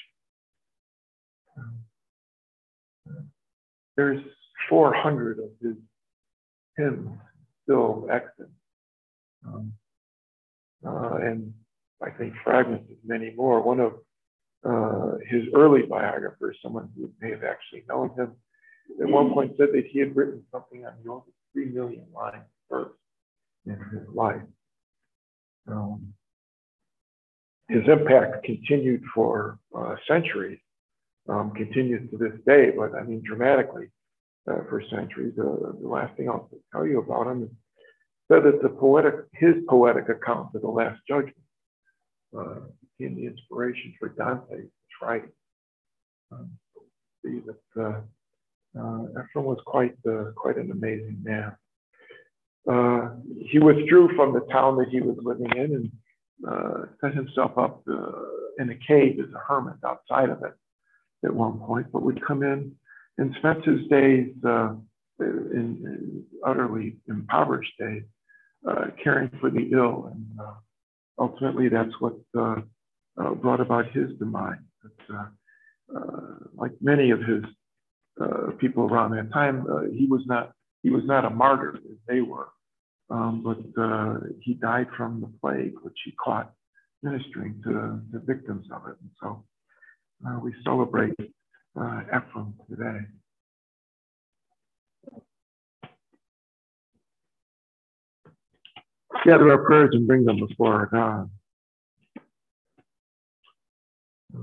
There's 3.98 4.21
400 4.69 5.39
of 5.39 5.50
his 5.62 5.75
hymns 6.77 7.10
still 7.63 8.07
extant. 8.12 8.50
Um, 9.45 9.74
uh, 10.86 11.16
and 11.22 11.54
I 12.02 12.10
think 12.10 12.34
fragments 12.44 12.90
of 12.92 12.98
many 13.04 13.34
more. 13.36 13.62
One 13.62 13.80
of 13.80 13.94
uh, 14.64 15.18
his 15.28 15.44
early 15.56 15.84
biographers, 15.84 16.58
someone 16.62 16.90
who 16.96 17.12
may 17.22 17.32
have 17.32 17.44
actually 17.44 17.84
known 17.88 18.10
him, 18.12 18.34
at 19.02 19.08
one 19.08 19.34
point 19.34 19.54
said 19.58 19.70
that 19.74 19.86
he 19.90 20.00
had 20.00 20.16
written 20.16 20.44
something 20.52 20.86
on 20.86 20.94
the 21.04 21.10
order 21.10 21.26
of 21.28 21.34
three 21.54 21.66
million 21.66 22.06
lines 22.14 22.44
verse 22.70 22.92
in 23.66 23.78
his 23.92 24.08
life. 24.14 24.42
Um, 25.68 26.14
his 27.70 27.84
impact 27.88 28.44
continued 28.44 29.04
for 29.14 29.60
uh, 29.76 29.96
centuries, 30.08 30.60
um, 31.30 31.52
continues 31.52 32.10
to 32.12 32.18
this 32.18 32.34
day, 32.46 32.72
but 32.76 32.94
I 32.96 33.04
mean 33.04 33.22
dramatically 33.26 33.90
uh, 34.50 34.64
for 34.70 34.84
centuries. 34.90 35.34
Uh, 35.40 35.72
the 35.82 35.88
last 35.88 36.16
thing 36.18 36.28
I'll 36.30 36.50
tell 36.74 36.86
you 36.86 37.00
about 37.00 37.28
him 37.28 37.50
said 38.32 38.44
that 38.44 38.62
the 38.62 38.70
poetic, 38.70 39.16
his 39.34 39.56
poetic 39.68 40.10
account 40.10 40.50
of 40.56 40.62
the 40.62 40.68
Last 40.68 41.02
Judgment 41.08 41.36
uh, 42.38 42.62
became 42.98 43.16
the 43.16 43.26
inspiration 43.26 43.94
for 44.00 44.10
Dante's 44.10 44.70
writing. 45.02 45.32
Um, 46.32 46.52
see 47.26 47.42
that 47.46 47.82
uh, 47.82 48.02
uh, 48.80 49.04
Ephraim 49.12 49.46
was 49.46 49.60
quite 49.66 49.98
uh, 50.08 50.32
quite 50.36 50.58
an 50.58 50.72
amazing 50.72 51.20
man 51.24 51.56
uh, 52.70 53.10
he 53.50 53.60
withdrew 53.60 54.16
from 54.16 54.34
the 54.34 54.46
town 54.52 54.78
that 54.78 54.90
he 54.90 55.02
was 55.02 55.18
living 55.22 55.52
in 55.56 55.76
and 55.76 55.92
uh, 56.48 56.86
set 57.02 57.14
himself 57.14 57.58
up 57.58 57.82
uh, 57.90 58.12
in 58.60 58.70
a 58.70 58.76
cave 58.88 59.20
as 59.20 59.34
a 59.34 59.40
hermit 59.40 59.76
outside 59.86 60.30
of 60.30 60.44
it 60.44 60.54
at 61.26 61.34
one 61.34 61.60
point, 61.60 61.88
but 61.92 62.04
would 62.04 62.24
come 62.26 62.44
in 62.44 62.72
and 63.18 63.36
spent 63.40 63.64
his 63.66 63.88
days 63.90 64.34
uh, 64.46 64.74
in, 65.20 65.82
in, 65.84 66.24
utterly 66.46 66.98
impoverished 67.08 67.74
days 67.80 68.04
uh, 68.68 68.88
caring 69.03 69.30
for 69.39 69.50
the 69.50 69.70
ill. 69.74 70.12
And 70.13 70.39
uh, 70.39 70.53
ultimately, 71.18 71.70
that's 71.70 71.94
what 72.00 72.15
brought 73.41 73.60
about 73.60 73.91
his 73.91 74.12
demise. 74.20 74.58
like 76.56 76.72
many 76.82 77.12
of 77.12 77.20
his 77.22 77.44
people 78.60 78.84
around 78.84 79.12
that 79.12 79.32
time, 79.34 79.65
he 79.98 80.06
was 80.08 80.22
not 80.25 80.53
he 80.84 80.89
was 80.89 81.03
not 81.06 81.25
a 81.25 81.30
martyr 81.30 81.75
as 81.75 81.98
they 82.08 82.22
were. 82.22 82.50
um, 83.12 83.44
but 83.44 83.82
uh, 83.82 84.15
he 84.41 84.53
died 84.56 84.88
from 84.96 85.20
the 85.20 85.30
plague, 85.41 85.74
which 85.84 85.98
he 86.06 86.12
caught 86.13 86.53
ministering 87.03 87.62
to 87.63 88.00
the 88.12 88.20
victims 88.20 88.65
of 88.74 88.88
it. 88.88 88.96
And 89.01 89.10
so 89.22 89.44
uh, 90.25 90.39
we 90.39 90.53
celebrate 90.63 91.13
uh, 91.80 92.01
Ephraim 92.08 92.53
today. 92.70 93.00
Gather 99.25 99.51
our 99.51 99.63
prayers 99.65 99.91
and 99.94 100.08
bring 100.08 100.25
them 100.25 100.39
before 100.46 100.74
our 100.74 100.86
God. 100.88 101.30
I'd 104.36 104.39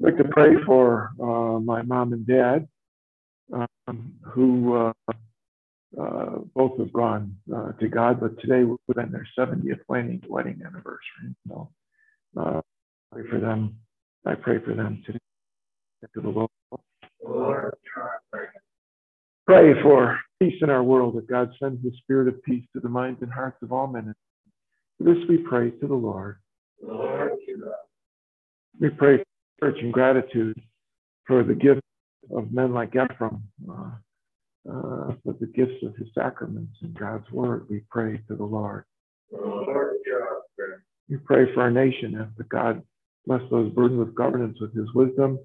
like 0.00 0.16
to 0.16 0.24
pray 0.24 0.54
for 0.64 1.10
uh, 1.20 1.60
my 1.60 1.82
mom 1.82 2.12
and 2.12 2.26
dad, 2.26 2.68
um, 3.52 4.14
who 4.22 4.74
uh, 4.74 4.92
uh, 6.00 6.38
both 6.54 6.78
have 6.78 6.92
gone 6.92 7.36
uh, 7.54 7.72
to 7.72 7.88
God, 7.88 8.20
but 8.20 8.40
today 8.40 8.64
would 8.64 8.78
have 8.88 8.96
been 8.96 9.12
their 9.12 9.28
70th 9.38 9.80
wedding, 9.88 10.22
wedding 10.28 10.60
anniversary. 10.64 11.34
So 11.48 11.70
uh, 12.36 12.60
pray 13.12 13.22
for 13.28 13.38
them. 13.38 13.76
I 14.24 14.34
pray 14.34 14.58
for 14.64 14.74
them 14.74 15.02
today. 15.04 15.18
To 16.14 16.20
the 16.20 16.28
Lord. 16.30 16.50
Lord. 17.24 17.74
Pray 19.46 19.80
for 19.82 20.18
peace 20.42 20.58
in 20.62 20.70
our 20.70 20.82
world, 20.82 21.16
that 21.16 21.28
God 21.28 21.50
sends 21.60 21.82
the 21.82 21.92
spirit 21.98 22.28
of 22.28 22.42
peace 22.42 22.64
to 22.72 22.80
the 22.80 22.88
minds 22.88 23.22
and 23.22 23.32
hearts 23.32 23.58
of 23.62 23.72
all 23.72 23.86
men. 23.86 24.14
For 24.98 25.04
this 25.04 25.22
we 25.28 25.38
pray 25.38 25.70
to 25.70 25.86
the 25.86 25.94
Lord. 25.94 26.38
Lord. 26.82 27.32
We 28.80 28.90
pray 28.90 29.22
church 29.60 29.76
and 29.80 29.92
gratitude 29.92 30.60
for 31.26 31.44
the 31.44 31.54
gift 31.54 31.80
of 32.34 32.52
men 32.52 32.72
like 32.72 32.90
Ephraim. 32.90 33.42
Uh, 33.70 33.90
uh, 34.68 35.14
for 35.24 35.34
the 35.40 35.46
gifts 35.46 35.82
of 35.82 35.96
his 35.96 36.06
sacraments 36.14 36.76
and 36.82 36.94
God's 36.94 37.28
word, 37.32 37.66
we 37.68 37.82
pray 37.90 38.20
to 38.28 38.36
the 38.36 38.44
Lord. 38.44 38.84
Lord 39.32 39.96
we 41.08 41.16
pray 41.16 41.52
for 41.52 41.62
our 41.62 41.70
nation, 41.70 42.16
ask 42.20 42.36
that 42.36 42.48
God 42.48 42.80
bless 43.26 43.42
those 43.50 43.72
burdened 43.72 43.98
with 43.98 44.14
governance 44.14 44.58
with 44.60 44.74
his 44.74 44.86
wisdom. 44.94 45.38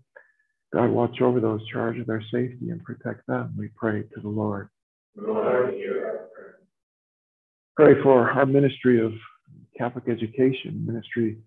God 0.72 0.92
watch 0.92 1.20
over 1.20 1.40
those 1.40 1.68
charged 1.68 1.98
with 1.98 2.08
their 2.08 2.24
safety 2.32 2.70
and 2.70 2.84
protect 2.84 3.26
them. 3.28 3.56
We 3.58 3.70
pray 3.76 4.04
to 4.04 4.22
the 4.22 4.30
Lord. 4.30 4.70
Pray 7.76 8.02
for 8.04 8.30
our 8.32 8.46
ministry 8.46 9.04
of 9.04 9.14
Catholic 9.78 10.06
education, 10.10 10.86
ministry 10.86 11.38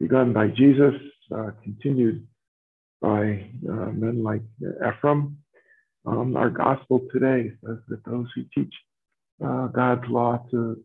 begun 0.00 0.32
by 0.32 0.48
Jesus, 0.48 0.94
uh, 1.34 1.50
continued 1.62 2.26
by 3.00 3.50
uh, 3.68 3.90
men 3.92 4.22
like 4.22 4.42
Ephraim, 4.60 5.36
um, 6.06 6.36
our 6.36 6.50
gospel 6.50 7.00
today 7.12 7.50
says 7.64 7.78
that 7.88 8.04
those 8.04 8.26
who 8.34 8.44
teach 8.54 8.72
uh, 9.44 9.66
God's 9.68 10.08
law 10.08 10.42
to 10.50 10.82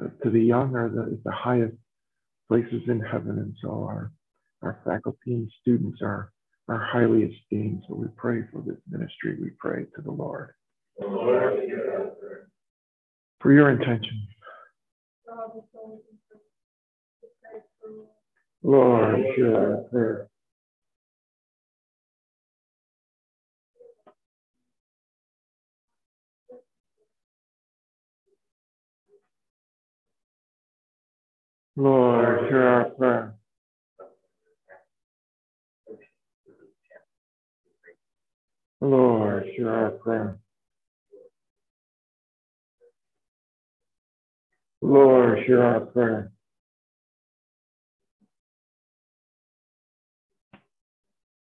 uh, 0.00 0.08
to 0.22 0.30
the 0.30 0.40
young 0.40 0.74
are 0.74 0.88
the, 0.88 1.20
the 1.24 1.32
highest 1.32 1.76
places 2.48 2.82
in 2.88 3.00
heaven, 3.00 3.38
and 3.38 3.54
so 3.60 3.68
our 3.68 4.12
our 4.62 4.80
faculty 4.84 5.34
and 5.34 5.50
students 5.60 6.00
are 6.00 6.32
are 6.68 6.78
highly 6.78 7.24
esteemed. 7.24 7.82
So 7.88 7.94
we 7.94 8.06
pray 8.16 8.44
for 8.50 8.62
this 8.62 8.78
ministry. 8.88 9.36
We 9.40 9.50
pray 9.58 9.84
to 9.96 10.02
the 10.02 10.10
Lord. 10.12 10.54
For 10.98 11.52
your 13.52 13.70
intention. 13.70 14.28
Lord, 18.62 19.20
hear 19.36 19.56
our 19.56 19.76
prayer. 19.90 20.28
Lord, 31.76 32.48
hear 32.48 32.62
our 32.68 32.84
prayer. 32.90 33.34
Lord, 38.80 39.44
hear 39.56 39.70
our 39.70 39.90
prayer. 39.92 40.38
Lord, 44.82 45.38
hear 45.46 45.62
our 45.62 45.80
prayer. 45.80 46.32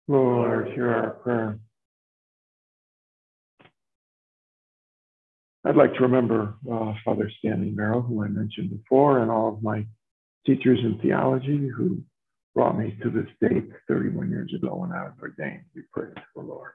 Lord, 0.07 0.69
hear 0.69 0.89
our 0.89 1.11
prayer. 1.11 1.59
I'd 5.65 5.75
like 5.75 5.95
to 5.95 6.03
remember 6.03 6.55
uh, 6.71 6.93
Father 7.05 7.29
Stanley 7.41 7.71
Merrill, 7.71 8.03
who 8.03 8.23
I 8.23 8.29
mentioned 8.29 8.71
before, 8.71 9.19
and 9.19 9.31
all 9.33 9.49
of 9.55 9.63
my 9.65 9.85
teachers 10.47 10.79
in 10.85 11.01
theology 11.01 11.69
who 11.77 12.01
brought 12.55 12.79
me 12.79 12.97
to 13.03 13.11
this 13.11 13.27
date 13.41 13.69
31 13.89 14.31
years 14.31 14.53
ago 14.55 14.77
when 14.77 14.93
I 14.93 15.03
was 15.03 15.15
ordained. 15.21 15.65
We 15.75 15.83
pray 15.93 16.11
to 16.15 16.23
the 16.37 16.43
Lord. 16.43 16.71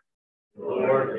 Lord, 0.57 1.17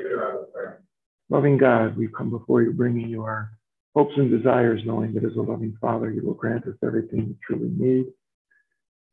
Loving 1.31 1.57
God, 1.57 1.97
we 1.97 2.07
come 2.07 2.29
before 2.29 2.61
you, 2.61 2.71
bringing 2.71 3.09
you 3.09 3.23
our 3.23 3.49
hopes 3.95 4.13
and 4.17 4.29
desires, 4.29 4.81
knowing 4.85 5.13
that 5.13 5.23
as 5.23 5.35
a 5.35 5.41
loving 5.41 5.77
Father, 5.79 6.11
you 6.11 6.25
will 6.25 6.33
grant 6.33 6.67
us 6.67 6.75
everything 6.83 7.27
we 7.27 7.35
truly 7.45 7.71
need. 7.75 8.07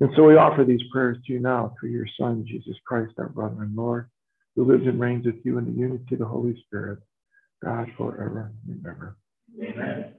And 0.00 0.10
so 0.16 0.24
we 0.24 0.36
offer 0.36 0.64
these 0.64 0.80
prayers 0.90 1.18
to 1.26 1.32
you 1.34 1.40
now 1.40 1.74
through 1.78 1.90
your 1.90 2.06
Son, 2.18 2.44
Jesus 2.46 2.76
Christ, 2.86 3.12
our 3.18 3.28
brother 3.28 3.62
and 3.62 3.76
Lord, 3.76 4.08
who 4.56 4.64
lives 4.64 4.86
and 4.86 4.98
reigns 4.98 5.26
with 5.26 5.44
you 5.44 5.58
in 5.58 5.66
the 5.66 5.78
unity 5.78 6.14
of 6.14 6.20
the 6.20 6.24
Holy 6.24 6.58
Spirit, 6.66 7.00
God 7.62 7.88
forever 7.98 8.52
and 8.66 8.86
ever. 8.86 9.16
Amen. 9.62 10.14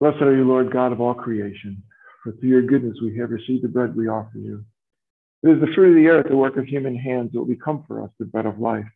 Blessed 0.00 0.22
are 0.22 0.34
you, 0.34 0.44
Lord 0.44 0.72
God 0.72 0.92
of 0.92 1.00
all 1.00 1.12
creation, 1.12 1.82
for 2.24 2.32
through 2.32 2.48
your 2.48 2.62
goodness 2.62 2.96
we 3.02 3.18
have 3.18 3.30
received 3.30 3.62
the 3.62 3.68
bread 3.68 3.94
we 3.94 4.08
offer 4.08 4.38
you. 4.38 4.64
It 5.42 5.50
is 5.50 5.60
the 5.60 5.72
fruit 5.74 5.90
of 5.90 5.94
the 5.96 6.08
earth, 6.08 6.26
the 6.28 6.36
work 6.36 6.56
of 6.56 6.64
human 6.64 6.96
hands, 6.96 7.32
that 7.32 7.38
will 7.38 7.46
become 7.46 7.84
for 7.86 8.02
us 8.02 8.10
the 8.18 8.24
bread 8.24 8.46
of 8.46 8.58
life. 8.58 8.86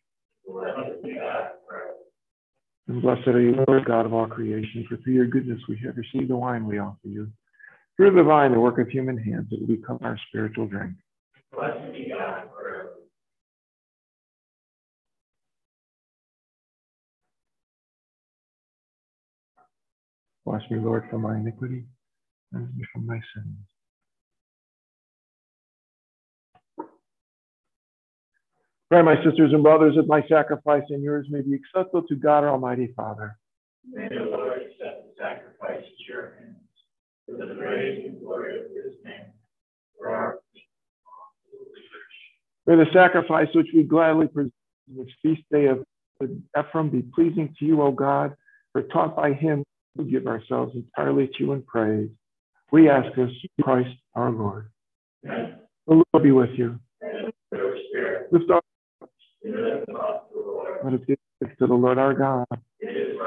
And 2.87 3.01
blessed 3.01 3.27
are 3.27 3.39
you, 3.39 3.63
Lord 3.67 3.85
God 3.85 4.07
of 4.07 4.13
all 4.13 4.27
creation, 4.27 4.85
for 4.89 4.97
through 4.97 5.13
your 5.13 5.27
goodness 5.27 5.59
we 5.69 5.79
have 5.85 5.95
received 5.95 6.29
the 6.29 6.35
wine 6.35 6.65
we 6.65 6.79
offer 6.79 6.97
you. 7.07 7.31
Through 7.97 8.15
the 8.15 8.23
vine, 8.23 8.51
the 8.51 8.59
work 8.59 8.79
of 8.79 8.89
human 8.89 9.17
hands, 9.17 9.47
it 9.51 9.59
will 9.59 9.75
become 9.75 9.99
our 10.01 10.19
spiritual 10.29 10.67
drink. 10.67 10.93
Blessed 11.55 11.93
be 11.93 12.11
God 12.11 12.49
Wash 20.45 20.63
me, 20.69 20.79
Lord, 20.79 21.03
from 21.09 21.23
my 21.23 21.37
iniquity, 21.37 21.83
and 22.53 22.75
me 22.77 22.85
from 22.93 23.07
my 23.07 23.19
sins. 23.33 23.57
Pray, 28.91 29.01
my 29.01 29.15
sisters 29.23 29.51
and 29.51 29.63
brothers, 29.63 29.95
that 29.95 30.07
my 30.07 30.21
sacrifice 30.29 30.83
and 30.89 31.01
yours 31.01 31.25
may 31.29 31.41
be 31.41 31.55
acceptable 31.55 32.03
to 32.07 32.15
God, 32.15 32.43
our 32.43 32.51
Almighty 32.51 32.93
Father. 32.95 33.37
May 33.91 34.07
the 34.07 34.15
Lord 34.23 34.61
accept 34.61 35.07
the 35.07 35.13
sacrifice 35.17 35.83
at 35.83 36.07
your 36.07 36.35
hands 36.39 36.57
for 37.25 37.43
the 37.43 37.55
praise 37.55 38.05
and 38.05 38.21
glory 38.21 38.59
of 38.59 38.65
his 38.65 38.93
name. 39.03 39.33
For 39.97 40.09
our 40.09 40.39
May 42.67 42.75
the 42.75 42.85
sacrifice 42.93 43.47
which 43.53 43.67
we 43.73 43.83
gladly 43.83 44.27
present 44.27 44.53
this 44.87 45.07
feast 45.21 45.43
day 45.51 45.65
of 45.67 45.83
Ephraim 46.57 46.89
be 46.89 47.03
pleasing 47.13 47.53
to 47.59 47.65
you, 47.65 47.81
O 47.81 47.91
God, 47.91 48.35
for 48.71 48.83
taught 48.83 49.15
by 49.15 49.33
him 49.33 49.63
we 49.95 50.05
give 50.05 50.27
ourselves 50.27 50.75
entirely 50.75 51.27
to 51.27 51.33
you 51.39 51.53
in 51.53 51.61
praise. 51.63 52.09
We 52.71 52.89
ask 52.89 53.15
this 53.15 53.29
Christ 53.61 53.95
our 54.15 54.31
Lord. 54.31 54.69
The 55.23 55.57
Lord 55.87 56.23
be 56.23 56.31
with 56.31 56.49
you. 56.57 56.79
Lift 58.31 58.51
up 58.51 58.65
let 60.85 60.93
us 60.93 60.99
give 61.07 61.17
thanks 61.41 61.55
to 61.59 61.67
the 61.67 61.73
Lord 61.73 61.97
our 61.97 62.13
God. 62.13 62.45
It 62.79 62.89
is 62.89 63.17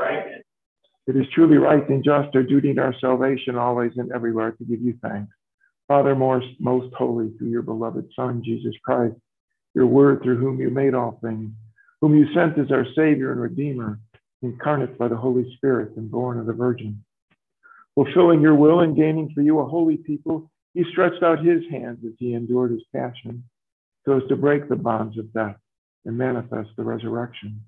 It 1.08 1.16
is 1.16 1.26
truly 1.34 1.56
right 1.56 1.86
and 1.88 2.04
just, 2.04 2.34
our 2.36 2.42
duty 2.42 2.70
and 2.70 2.78
our 2.78 2.94
salvation, 3.00 3.56
always 3.56 3.92
and 3.96 4.12
everywhere, 4.12 4.52
to 4.52 4.64
give 4.64 4.80
you 4.80 4.96
thanks. 5.02 5.32
Father, 5.88 6.14
most, 6.14 6.46
most 6.60 6.94
holy, 6.94 7.30
through 7.36 7.48
your 7.48 7.62
beloved 7.62 8.08
Son, 8.14 8.42
Jesus 8.44 8.74
Christ, 8.84 9.16
your 9.74 9.86
word 9.86 10.22
through 10.22 10.38
whom 10.38 10.60
you 10.60 10.70
made 10.70 10.94
all 10.94 11.18
things, 11.22 11.50
whom 12.00 12.14
you 12.14 12.26
sent 12.34 12.58
as 12.58 12.70
our 12.70 12.84
Savior 12.94 13.32
and 13.32 13.40
Redeemer, 13.40 13.98
incarnate 14.42 14.98
by 14.98 15.08
the 15.08 15.16
Holy 15.16 15.52
Spirit 15.56 15.96
and 15.96 16.10
born 16.10 16.38
of 16.38 16.46
the 16.46 16.52
Virgin. 16.52 17.04
Fulfilling 17.94 18.40
your 18.40 18.54
will 18.54 18.80
and 18.80 18.96
gaining 18.96 19.30
for 19.34 19.42
you 19.42 19.58
a 19.58 19.66
holy 19.66 19.96
people, 19.96 20.50
he 20.74 20.84
stretched 20.92 21.22
out 21.22 21.44
his 21.44 21.62
hands 21.70 21.98
as 22.06 22.12
he 22.18 22.34
endured 22.34 22.70
his 22.70 22.84
passion, 22.94 23.42
so 24.04 24.18
as 24.18 24.28
to 24.28 24.36
break 24.36 24.68
the 24.68 24.76
bonds 24.76 25.18
of 25.18 25.32
death 25.32 25.56
and 26.04 26.16
manifest 26.16 26.70
the 26.76 26.84
resurrection. 26.84 27.60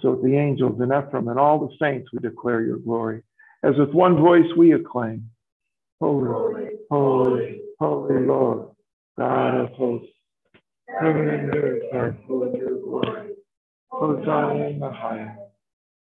So 0.00 0.12
with 0.12 0.24
the 0.24 0.36
angels 0.36 0.80
and 0.80 0.92
Ephraim 0.92 1.28
and 1.28 1.38
all 1.38 1.58
the 1.58 1.74
saints, 1.80 2.10
we 2.12 2.18
declare 2.18 2.62
your 2.62 2.78
glory. 2.78 3.22
As 3.62 3.76
with 3.76 3.90
one 3.90 4.16
voice 4.16 4.46
we 4.56 4.72
acclaim, 4.72 5.30
Holy, 6.00 6.70
holy, 6.90 7.60
holy 7.80 8.26
Lord, 8.26 8.68
God 9.18 9.60
of 9.60 9.70
hosts. 9.70 10.08
Heaven 11.00 11.28
and 11.28 11.54
earth 11.54 11.82
are 11.94 12.16
full 12.26 12.42
of 12.42 12.54
your 12.54 12.78
glory. 12.80 13.30
Hosanna 13.88 14.66
in 14.66 14.78
the 14.78 14.90
highest. 14.90 15.45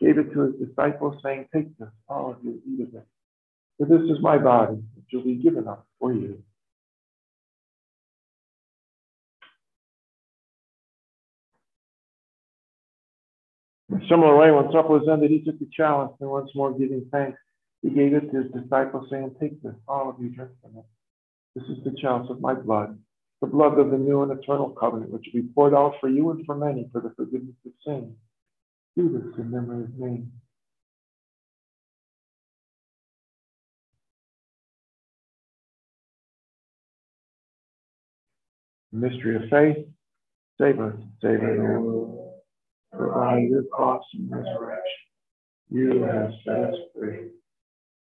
gave 0.00 0.18
it 0.18 0.32
to 0.32 0.40
his 0.40 0.68
disciples, 0.68 1.20
saying, 1.22 1.46
Take 1.54 1.76
this, 1.78 1.88
all 2.08 2.32
of 2.32 2.38
you, 2.42 2.60
eat 2.66 2.88
of 2.88 2.94
it. 2.94 3.06
For 3.78 3.86
this 3.86 4.02
is 4.10 4.22
my 4.22 4.38
body, 4.38 4.82
which 4.94 5.06
will 5.12 5.24
be 5.24 5.36
given 5.36 5.68
up 5.68 5.86
for 5.98 6.12
you. 6.12 6.42
In 13.90 14.02
a 14.02 14.08
similar 14.08 14.36
way, 14.36 14.50
when 14.52 14.70
supper 14.72 14.88
was 14.88 15.08
ended, 15.10 15.30
he 15.30 15.42
took 15.42 15.58
the 15.58 15.68
chalice 15.72 16.12
and 16.20 16.30
once 16.30 16.50
more 16.54 16.72
giving 16.72 17.06
thanks, 17.10 17.38
he 17.82 17.90
gave 17.90 18.14
it 18.14 18.30
to 18.30 18.42
his 18.42 18.52
disciples, 18.52 19.08
saying, 19.10 19.34
Take 19.40 19.62
this, 19.62 19.74
all 19.88 20.10
of 20.10 20.16
you, 20.20 20.28
drink 20.28 20.50
from 20.62 20.78
it. 20.78 20.84
This 21.56 21.64
is 21.64 21.82
the 21.84 21.96
chalice 22.00 22.30
of 22.30 22.40
my 22.40 22.54
blood, 22.54 22.98
the 23.40 23.48
blood 23.48 23.78
of 23.78 23.90
the 23.90 23.98
new 23.98 24.22
and 24.22 24.30
eternal 24.30 24.70
covenant, 24.70 25.10
which 25.10 25.26
will 25.32 25.42
be 25.42 25.48
poured 25.48 25.74
out 25.74 25.94
for 26.00 26.08
you 26.08 26.30
and 26.30 26.46
for 26.46 26.54
many 26.54 26.88
for 26.92 27.00
the 27.00 27.12
forgiveness 27.16 27.56
of 27.66 27.72
sins. 27.84 28.14
Do 29.00 29.08
this 29.08 29.38
in 29.38 29.50
memory 29.50 29.84
of 29.84 29.98
me. 29.98 30.24
Mystery 38.92 39.36
of 39.36 39.42
faith, 39.48 39.86
save 40.60 40.80
us, 40.80 40.92
save 41.22 41.40
us, 41.40 41.48
Lord. 41.56 42.32
For 42.92 43.14
by 43.14 43.38
your 43.38 43.62
cross 43.72 44.02
and 44.12 44.30
resurrection, 44.30 44.82
you 45.70 46.02
have 46.02 46.32
set 46.44 46.64
us 46.64 46.74
free. 46.94 47.30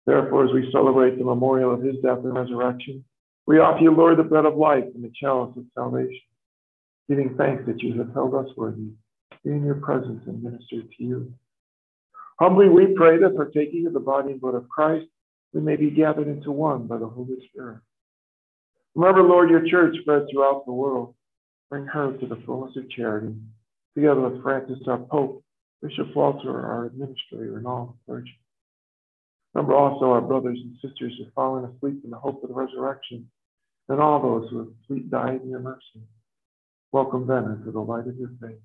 Therefore, 0.06 0.44
as 0.44 0.52
we 0.52 0.70
celebrate 0.70 1.18
the 1.18 1.24
memorial 1.24 1.74
of 1.74 1.82
his 1.82 1.96
death 2.00 2.18
and 2.18 2.32
resurrection, 2.32 3.04
we 3.48 3.58
offer 3.58 3.82
you, 3.82 3.90
Lord, 3.90 4.18
the 4.18 4.22
bread 4.22 4.44
of 4.44 4.56
life 4.56 4.84
and 4.94 5.02
the 5.02 5.10
chalice 5.20 5.56
of 5.56 5.64
salvation, 5.74 6.20
giving 7.08 7.34
thanks 7.36 7.64
that 7.66 7.82
you 7.82 7.98
have 7.98 8.12
held 8.14 8.36
us 8.36 8.46
worthy 8.56 8.92
in 9.46 9.64
your 9.64 9.76
presence 9.76 10.22
and 10.26 10.42
ministered 10.42 10.90
to 10.96 11.04
you. 11.04 11.32
Humbly 12.38 12.68
we 12.68 12.94
pray 12.94 13.18
that 13.18 13.36
partaking 13.36 13.86
of 13.86 13.92
the 13.92 14.00
body 14.00 14.32
and 14.32 14.40
blood 14.40 14.54
of 14.54 14.68
Christ, 14.68 15.06
we 15.52 15.60
may 15.60 15.76
be 15.76 15.90
gathered 15.90 16.28
into 16.28 16.52
one 16.52 16.86
by 16.86 16.98
the 16.98 17.06
Holy 17.06 17.36
Spirit. 17.48 17.78
Remember, 18.94 19.22
Lord, 19.22 19.50
your 19.50 19.66
church 19.66 19.96
spread 20.00 20.26
throughout 20.30 20.66
the 20.66 20.72
world. 20.72 21.14
Bring 21.70 21.86
her 21.86 22.16
to 22.16 22.26
the 22.26 22.42
fullness 22.46 22.76
of 22.76 22.88
charity, 22.90 23.34
together 23.94 24.20
with 24.20 24.42
Francis, 24.42 24.78
our 24.86 24.98
Pope, 24.98 25.42
Bishop 25.82 26.14
Walter, 26.14 26.60
our 26.60 26.86
administrator, 26.86 27.56
and 27.56 27.66
all 27.66 27.86
the 27.86 28.12
clergy. 28.12 28.38
Remember 29.54 29.74
also 29.74 30.10
our 30.10 30.20
brothers 30.20 30.58
and 30.62 30.74
sisters 30.74 31.14
who 31.16 31.24
have 31.24 31.32
fallen 31.34 31.64
asleep 31.64 32.02
in 32.04 32.10
the 32.10 32.18
hope 32.18 32.42
of 32.42 32.48
the 32.48 32.54
resurrection, 32.54 33.28
and 33.88 34.00
all 34.00 34.20
those 34.20 34.50
who 34.50 34.58
have 34.94 35.10
died 35.10 35.40
in 35.42 35.50
your 35.50 35.60
mercy. 35.60 36.02
Welcome 36.92 37.26
them 37.26 37.50
into 37.52 37.72
the 37.72 37.80
light 37.80 38.06
of 38.06 38.16
your 38.16 38.30
faith. 38.40 38.60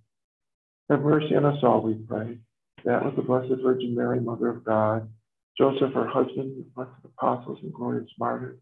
Have 0.90 1.02
mercy 1.02 1.36
on 1.36 1.46
us 1.46 1.64
all, 1.64 1.82
we 1.82 1.94
pray, 1.94 2.38
that 2.84 3.06
with 3.06 3.16
the 3.16 3.22
Blessed 3.22 3.62
Virgin 3.64 3.96
Mary, 3.96 4.20
Mother 4.20 4.50
of 4.50 4.64
God, 4.64 5.10
Joseph, 5.58 5.94
her 5.94 6.08
husband, 6.08 6.58
the 6.58 6.66
blessed 6.76 6.92
apostles 7.06 7.60
and 7.62 7.74
glorious 7.74 8.10
martyrs, 8.20 8.60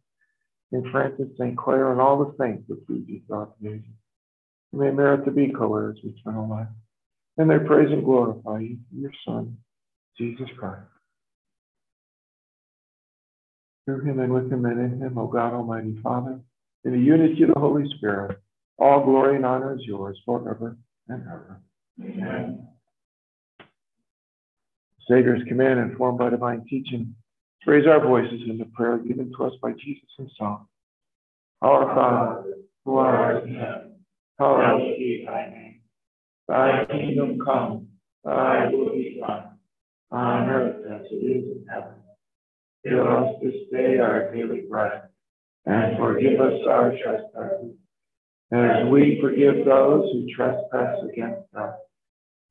St. 0.72 0.86
Francis, 0.92 1.28
St. 1.38 1.58
Clare, 1.58 1.92
and 1.92 2.02
all 2.02 2.20
the 2.20 2.36
saints 2.40 2.66
who 2.68 2.76
please 2.76 3.06
you 3.08 3.22
throughout 3.26 3.56
the 3.62 3.70
ages. 3.70 3.86
May 4.72 4.92
merit 4.92 5.26
to 5.26 5.32
be 5.32 5.52
co-heirs 5.52 5.98
of 6.04 6.12
eternal 6.16 6.48
life, 6.48 6.68
and 7.38 7.50
they 7.50 7.58
praise 7.58 7.92
and 7.92 8.04
glorify 8.04 8.60
you, 8.60 8.78
your 8.96 9.12
Son, 9.26 9.58
Jesus 10.18 10.48
Christ. 10.60 10.84
Through 13.86 14.02
him 14.02 14.20
and 14.20 14.32
with 14.32 14.52
him 14.52 14.66
and 14.66 14.80
in 14.80 15.02
him, 15.02 15.18
O 15.18 15.26
God 15.26 15.54
Almighty 15.54 15.98
Father, 16.04 16.40
in 16.86 16.92
the 16.92 17.00
unity 17.00 17.42
of 17.44 17.50
the 17.54 17.60
Holy 17.60 17.90
Spirit, 17.98 18.40
all 18.78 19.04
glory 19.04 19.38
and 19.38 19.46
honor 19.46 19.74
is 19.74 19.82
yours 19.86 20.20
forever 20.26 20.78
and 21.08 21.24
ever. 21.24 21.62
Amen. 22.02 22.68
Savior's 25.10 25.44
command, 25.48 25.80
informed 25.80 26.20
by 26.20 26.30
divine 26.30 26.66
teaching, 26.70 27.16
raise 27.66 27.88
our 27.88 28.00
voices 28.06 28.42
in 28.48 28.58
the 28.58 28.66
prayer 28.66 28.98
given 29.00 29.32
to 29.38 29.46
us 29.46 29.54
by 29.62 29.72
Jesus 29.74 30.08
himself. 30.18 30.62
Our 31.62 31.96
Father, 31.96 32.54
who 32.86 32.98
art 32.98 33.44
in 33.44 33.56
heaven, 33.56 33.96
hallowed 34.38 34.98
be 34.98 35.26
thy 35.26 35.50
name. 35.50 35.82
Thy 36.48 36.86
kingdom 36.86 37.40
come, 37.44 37.88
thy 38.24 38.70
will 38.72 38.92
be 38.92 39.20
done, 39.20 39.58
on 40.12 40.50
earth 40.50 40.86
as 40.92 41.08
it 41.12 41.16
is 41.16 41.58
in 41.58 41.66
heaven. 41.70 41.96
Give 42.84 43.00
us 43.00 43.36
this 43.44 43.56
day 43.72 44.00
our 44.00 44.34
daily 44.34 44.62
bread, 44.70 45.10
and 45.66 45.98
forgive 45.98 46.40
us 46.40 46.62
our 46.68 46.92
trespasses, 47.04 47.76
as 48.52 48.88
we 48.88 49.20
forgive 49.22 49.66
those 49.66 50.10
who 50.12 50.28
trespass 50.34 50.98
against 51.12 51.54
us. 51.56 51.76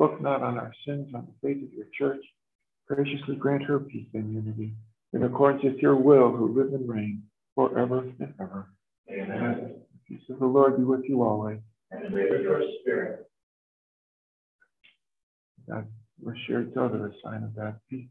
Look 0.00 0.18
not 0.22 0.42
on 0.42 0.56
our 0.56 0.72
sins, 0.86 1.08
on 1.14 1.26
the 1.26 1.46
faith 1.46 1.62
of 1.62 1.74
your 1.74 1.84
church. 1.96 2.24
Graciously 2.88 3.36
grant 3.36 3.62
her 3.64 3.78
peace 3.78 4.08
and 4.14 4.32
unity, 4.32 4.72
in 5.12 5.22
accordance 5.24 5.62
with 5.62 5.76
your 5.76 5.94
will, 5.94 6.30
who 6.30 6.58
live 6.58 6.72
and 6.72 6.88
reign 6.88 7.22
forever 7.54 7.98
and 7.98 8.34
ever. 8.40 8.66
Amen. 9.12 9.74
The 9.92 9.98
peace 10.08 10.22
of 10.30 10.38
the 10.38 10.46
Lord 10.46 10.78
be 10.78 10.84
with 10.84 11.02
you 11.06 11.22
always. 11.22 11.58
And 11.90 12.14
with 12.14 12.40
your 12.40 12.62
spirit. 12.80 13.30
God, 15.68 15.86
we 16.24 16.32
share 16.46 16.62
each 16.62 16.76
other 16.78 17.06
a 17.06 17.12
sign 17.22 17.44
of 17.44 17.54
that 17.56 17.76
peace. 17.90 18.08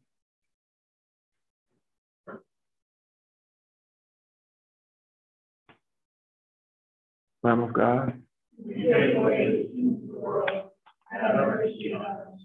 Lamb 7.41 7.63
of 7.63 7.73
God. 7.73 8.21
Have 11.11 11.35
mercy 11.35 11.91
on 11.95 12.05
us. 12.05 12.39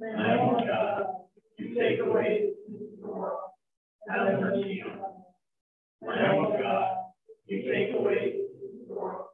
Lamb 0.00 0.54
of 0.54 0.66
God. 0.66 1.02
You 1.58 1.74
take 1.74 2.00
away 2.00 2.50
the 3.00 3.06
world. 3.06 3.38
Have 4.08 4.40
mercy 4.40 4.82
on 4.84 4.98
us. 4.98 5.10
Lamb 6.02 6.44
of 6.44 6.60
God. 6.60 6.96
You 7.46 7.62
take 7.62 7.94
away 7.94 8.38
the 8.88 8.94
world. 8.94 9.26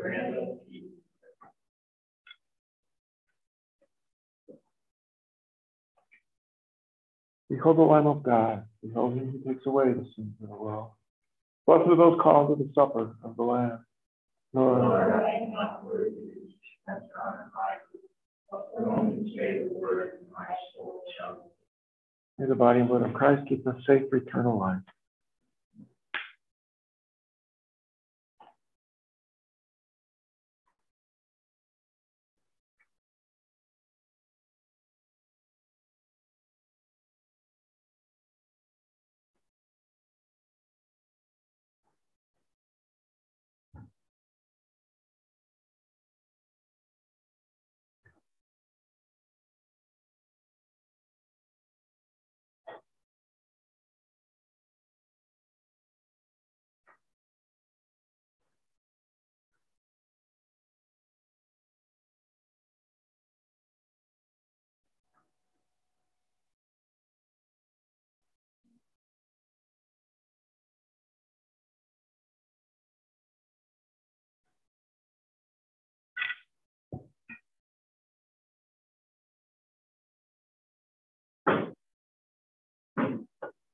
Grant 0.00 0.36
us 0.36 0.58
peace. 0.70 0.84
Behold 7.50 7.78
the 7.78 7.82
Lamb 7.82 8.06
of 8.06 8.22
God. 8.22 8.64
Behold 8.82 9.14
him 9.14 9.32
who 9.32 9.52
takes 9.52 9.66
away 9.66 9.86
the 9.86 10.06
sins 10.14 10.34
of 10.42 10.48
the 10.48 10.54
world. 10.54 10.90
Blessed 11.66 11.88
are 11.88 11.96
those 11.96 12.20
called 12.22 12.56
to 12.56 12.64
the 12.64 12.70
supper 12.72 13.16
of 13.24 13.36
the 13.36 13.42
Lamb. 13.42 13.84
Lord, 14.52 14.78
Lord, 14.82 15.12
I 15.12 15.42
am 15.42 15.52
not 15.52 15.84
worthy 15.84 16.36
that 16.86 17.08
God 17.14 17.34
and 17.42 17.50
I, 17.54 17.76
may 22.38 22.46
the 22.46 22.54
body 22.54 22.80
and 22.80 22.88
blood 22.88 23.02
of 23.02 23.12
Christ 23.14 23.48
keep 23.48 23.66
us 23.66 23.76
safe 23.86 24.02
for 24.10 24.16
eternal 24.16 24.58
life. 24.58 24.80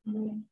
嗯。 0.07 0.52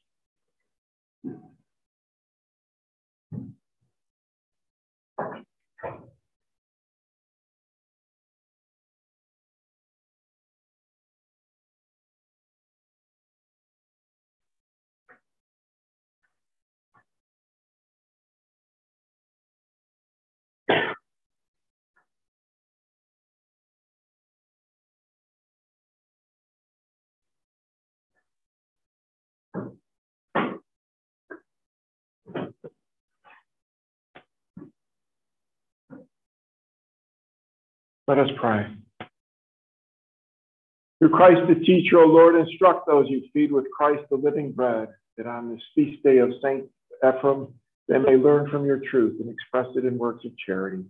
Let 38.11 38.19
us 38.19 38.29
pray. 38.41 38.67
Through 40.99 41.11
Christ 41.11 41.47
the 41.47 41.55
teacher, 41.63 41.99
O 41.99 42.07
Lord, 42.07 42.35
instruct 42.35 42.85
those 42.85 43.05
you 43.07 43.23
feed 43.31 43.53
with 43.53 43.63
Christ 43.71 44.03
the 44.09 44.17
living 44.17 44.51
bread, 44.51 44.89
that 45.15 45.27
on 45.27 45.49
this 45.49 45.61
feast 45.73 46.03
day 46.03 46.17
of 46.17 46.33
Saint 46.43 46.65
Ephraim 47.07 47.47
they 47.87 47.99
may 47.99 48.17
learn 48.17 48.49
from 48.49 48.65
your 48.65 48.81
truth 48.91 49.21
and 49.21 49.29
express 49.29 49.67
it 49.77 49.85
in 49.85 49.97
works 49.97 50.25
of 50.25 50.33
charity. 50.45 50.83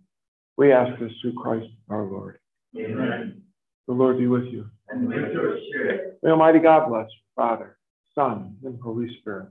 We 0.58 0.72
ask 0.72 1.00
this 1.00 1.12
through 1.22 1.36
Christ 1.36 1.68
our 1.92 2.06
Lord. 2.06 2.40
Amen. 2.76 3.44
The 3.88 3.94
Lord 3.94 4.18
be 4.18 4.26
with 4.26 4.46
you. 4.46 4.66
And 4.90 5.08
with 5.08 5.32
your 5.32 5.60
spirit. 5.70 6.18
May 6.24 6.32
Almighty 6.32 6.58
God 6.58 6.90
bless 6.90 7.06
you, 7.06 7.22
Father, 7.36 7.78
Son, 8.16 8.58
and 8.64 8.80
Holy 8.82 9.16
Spirit. 9.20 9.50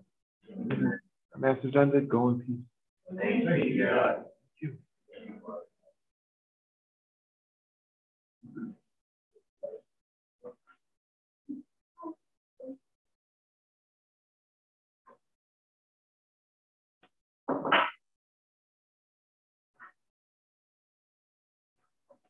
Amen. 0.51 0.99
Our 1.35 1.41
Mass 1.41 1.59
is 1.63 1.77
ended. 1.77 2.09
Go 2.09 2.31
in 2.31 2.41
peace. 2.41 3.17
Thanks 3.17 3.47
be 3.47 3.79
to 3.79 3.85
God. 3.85 4.25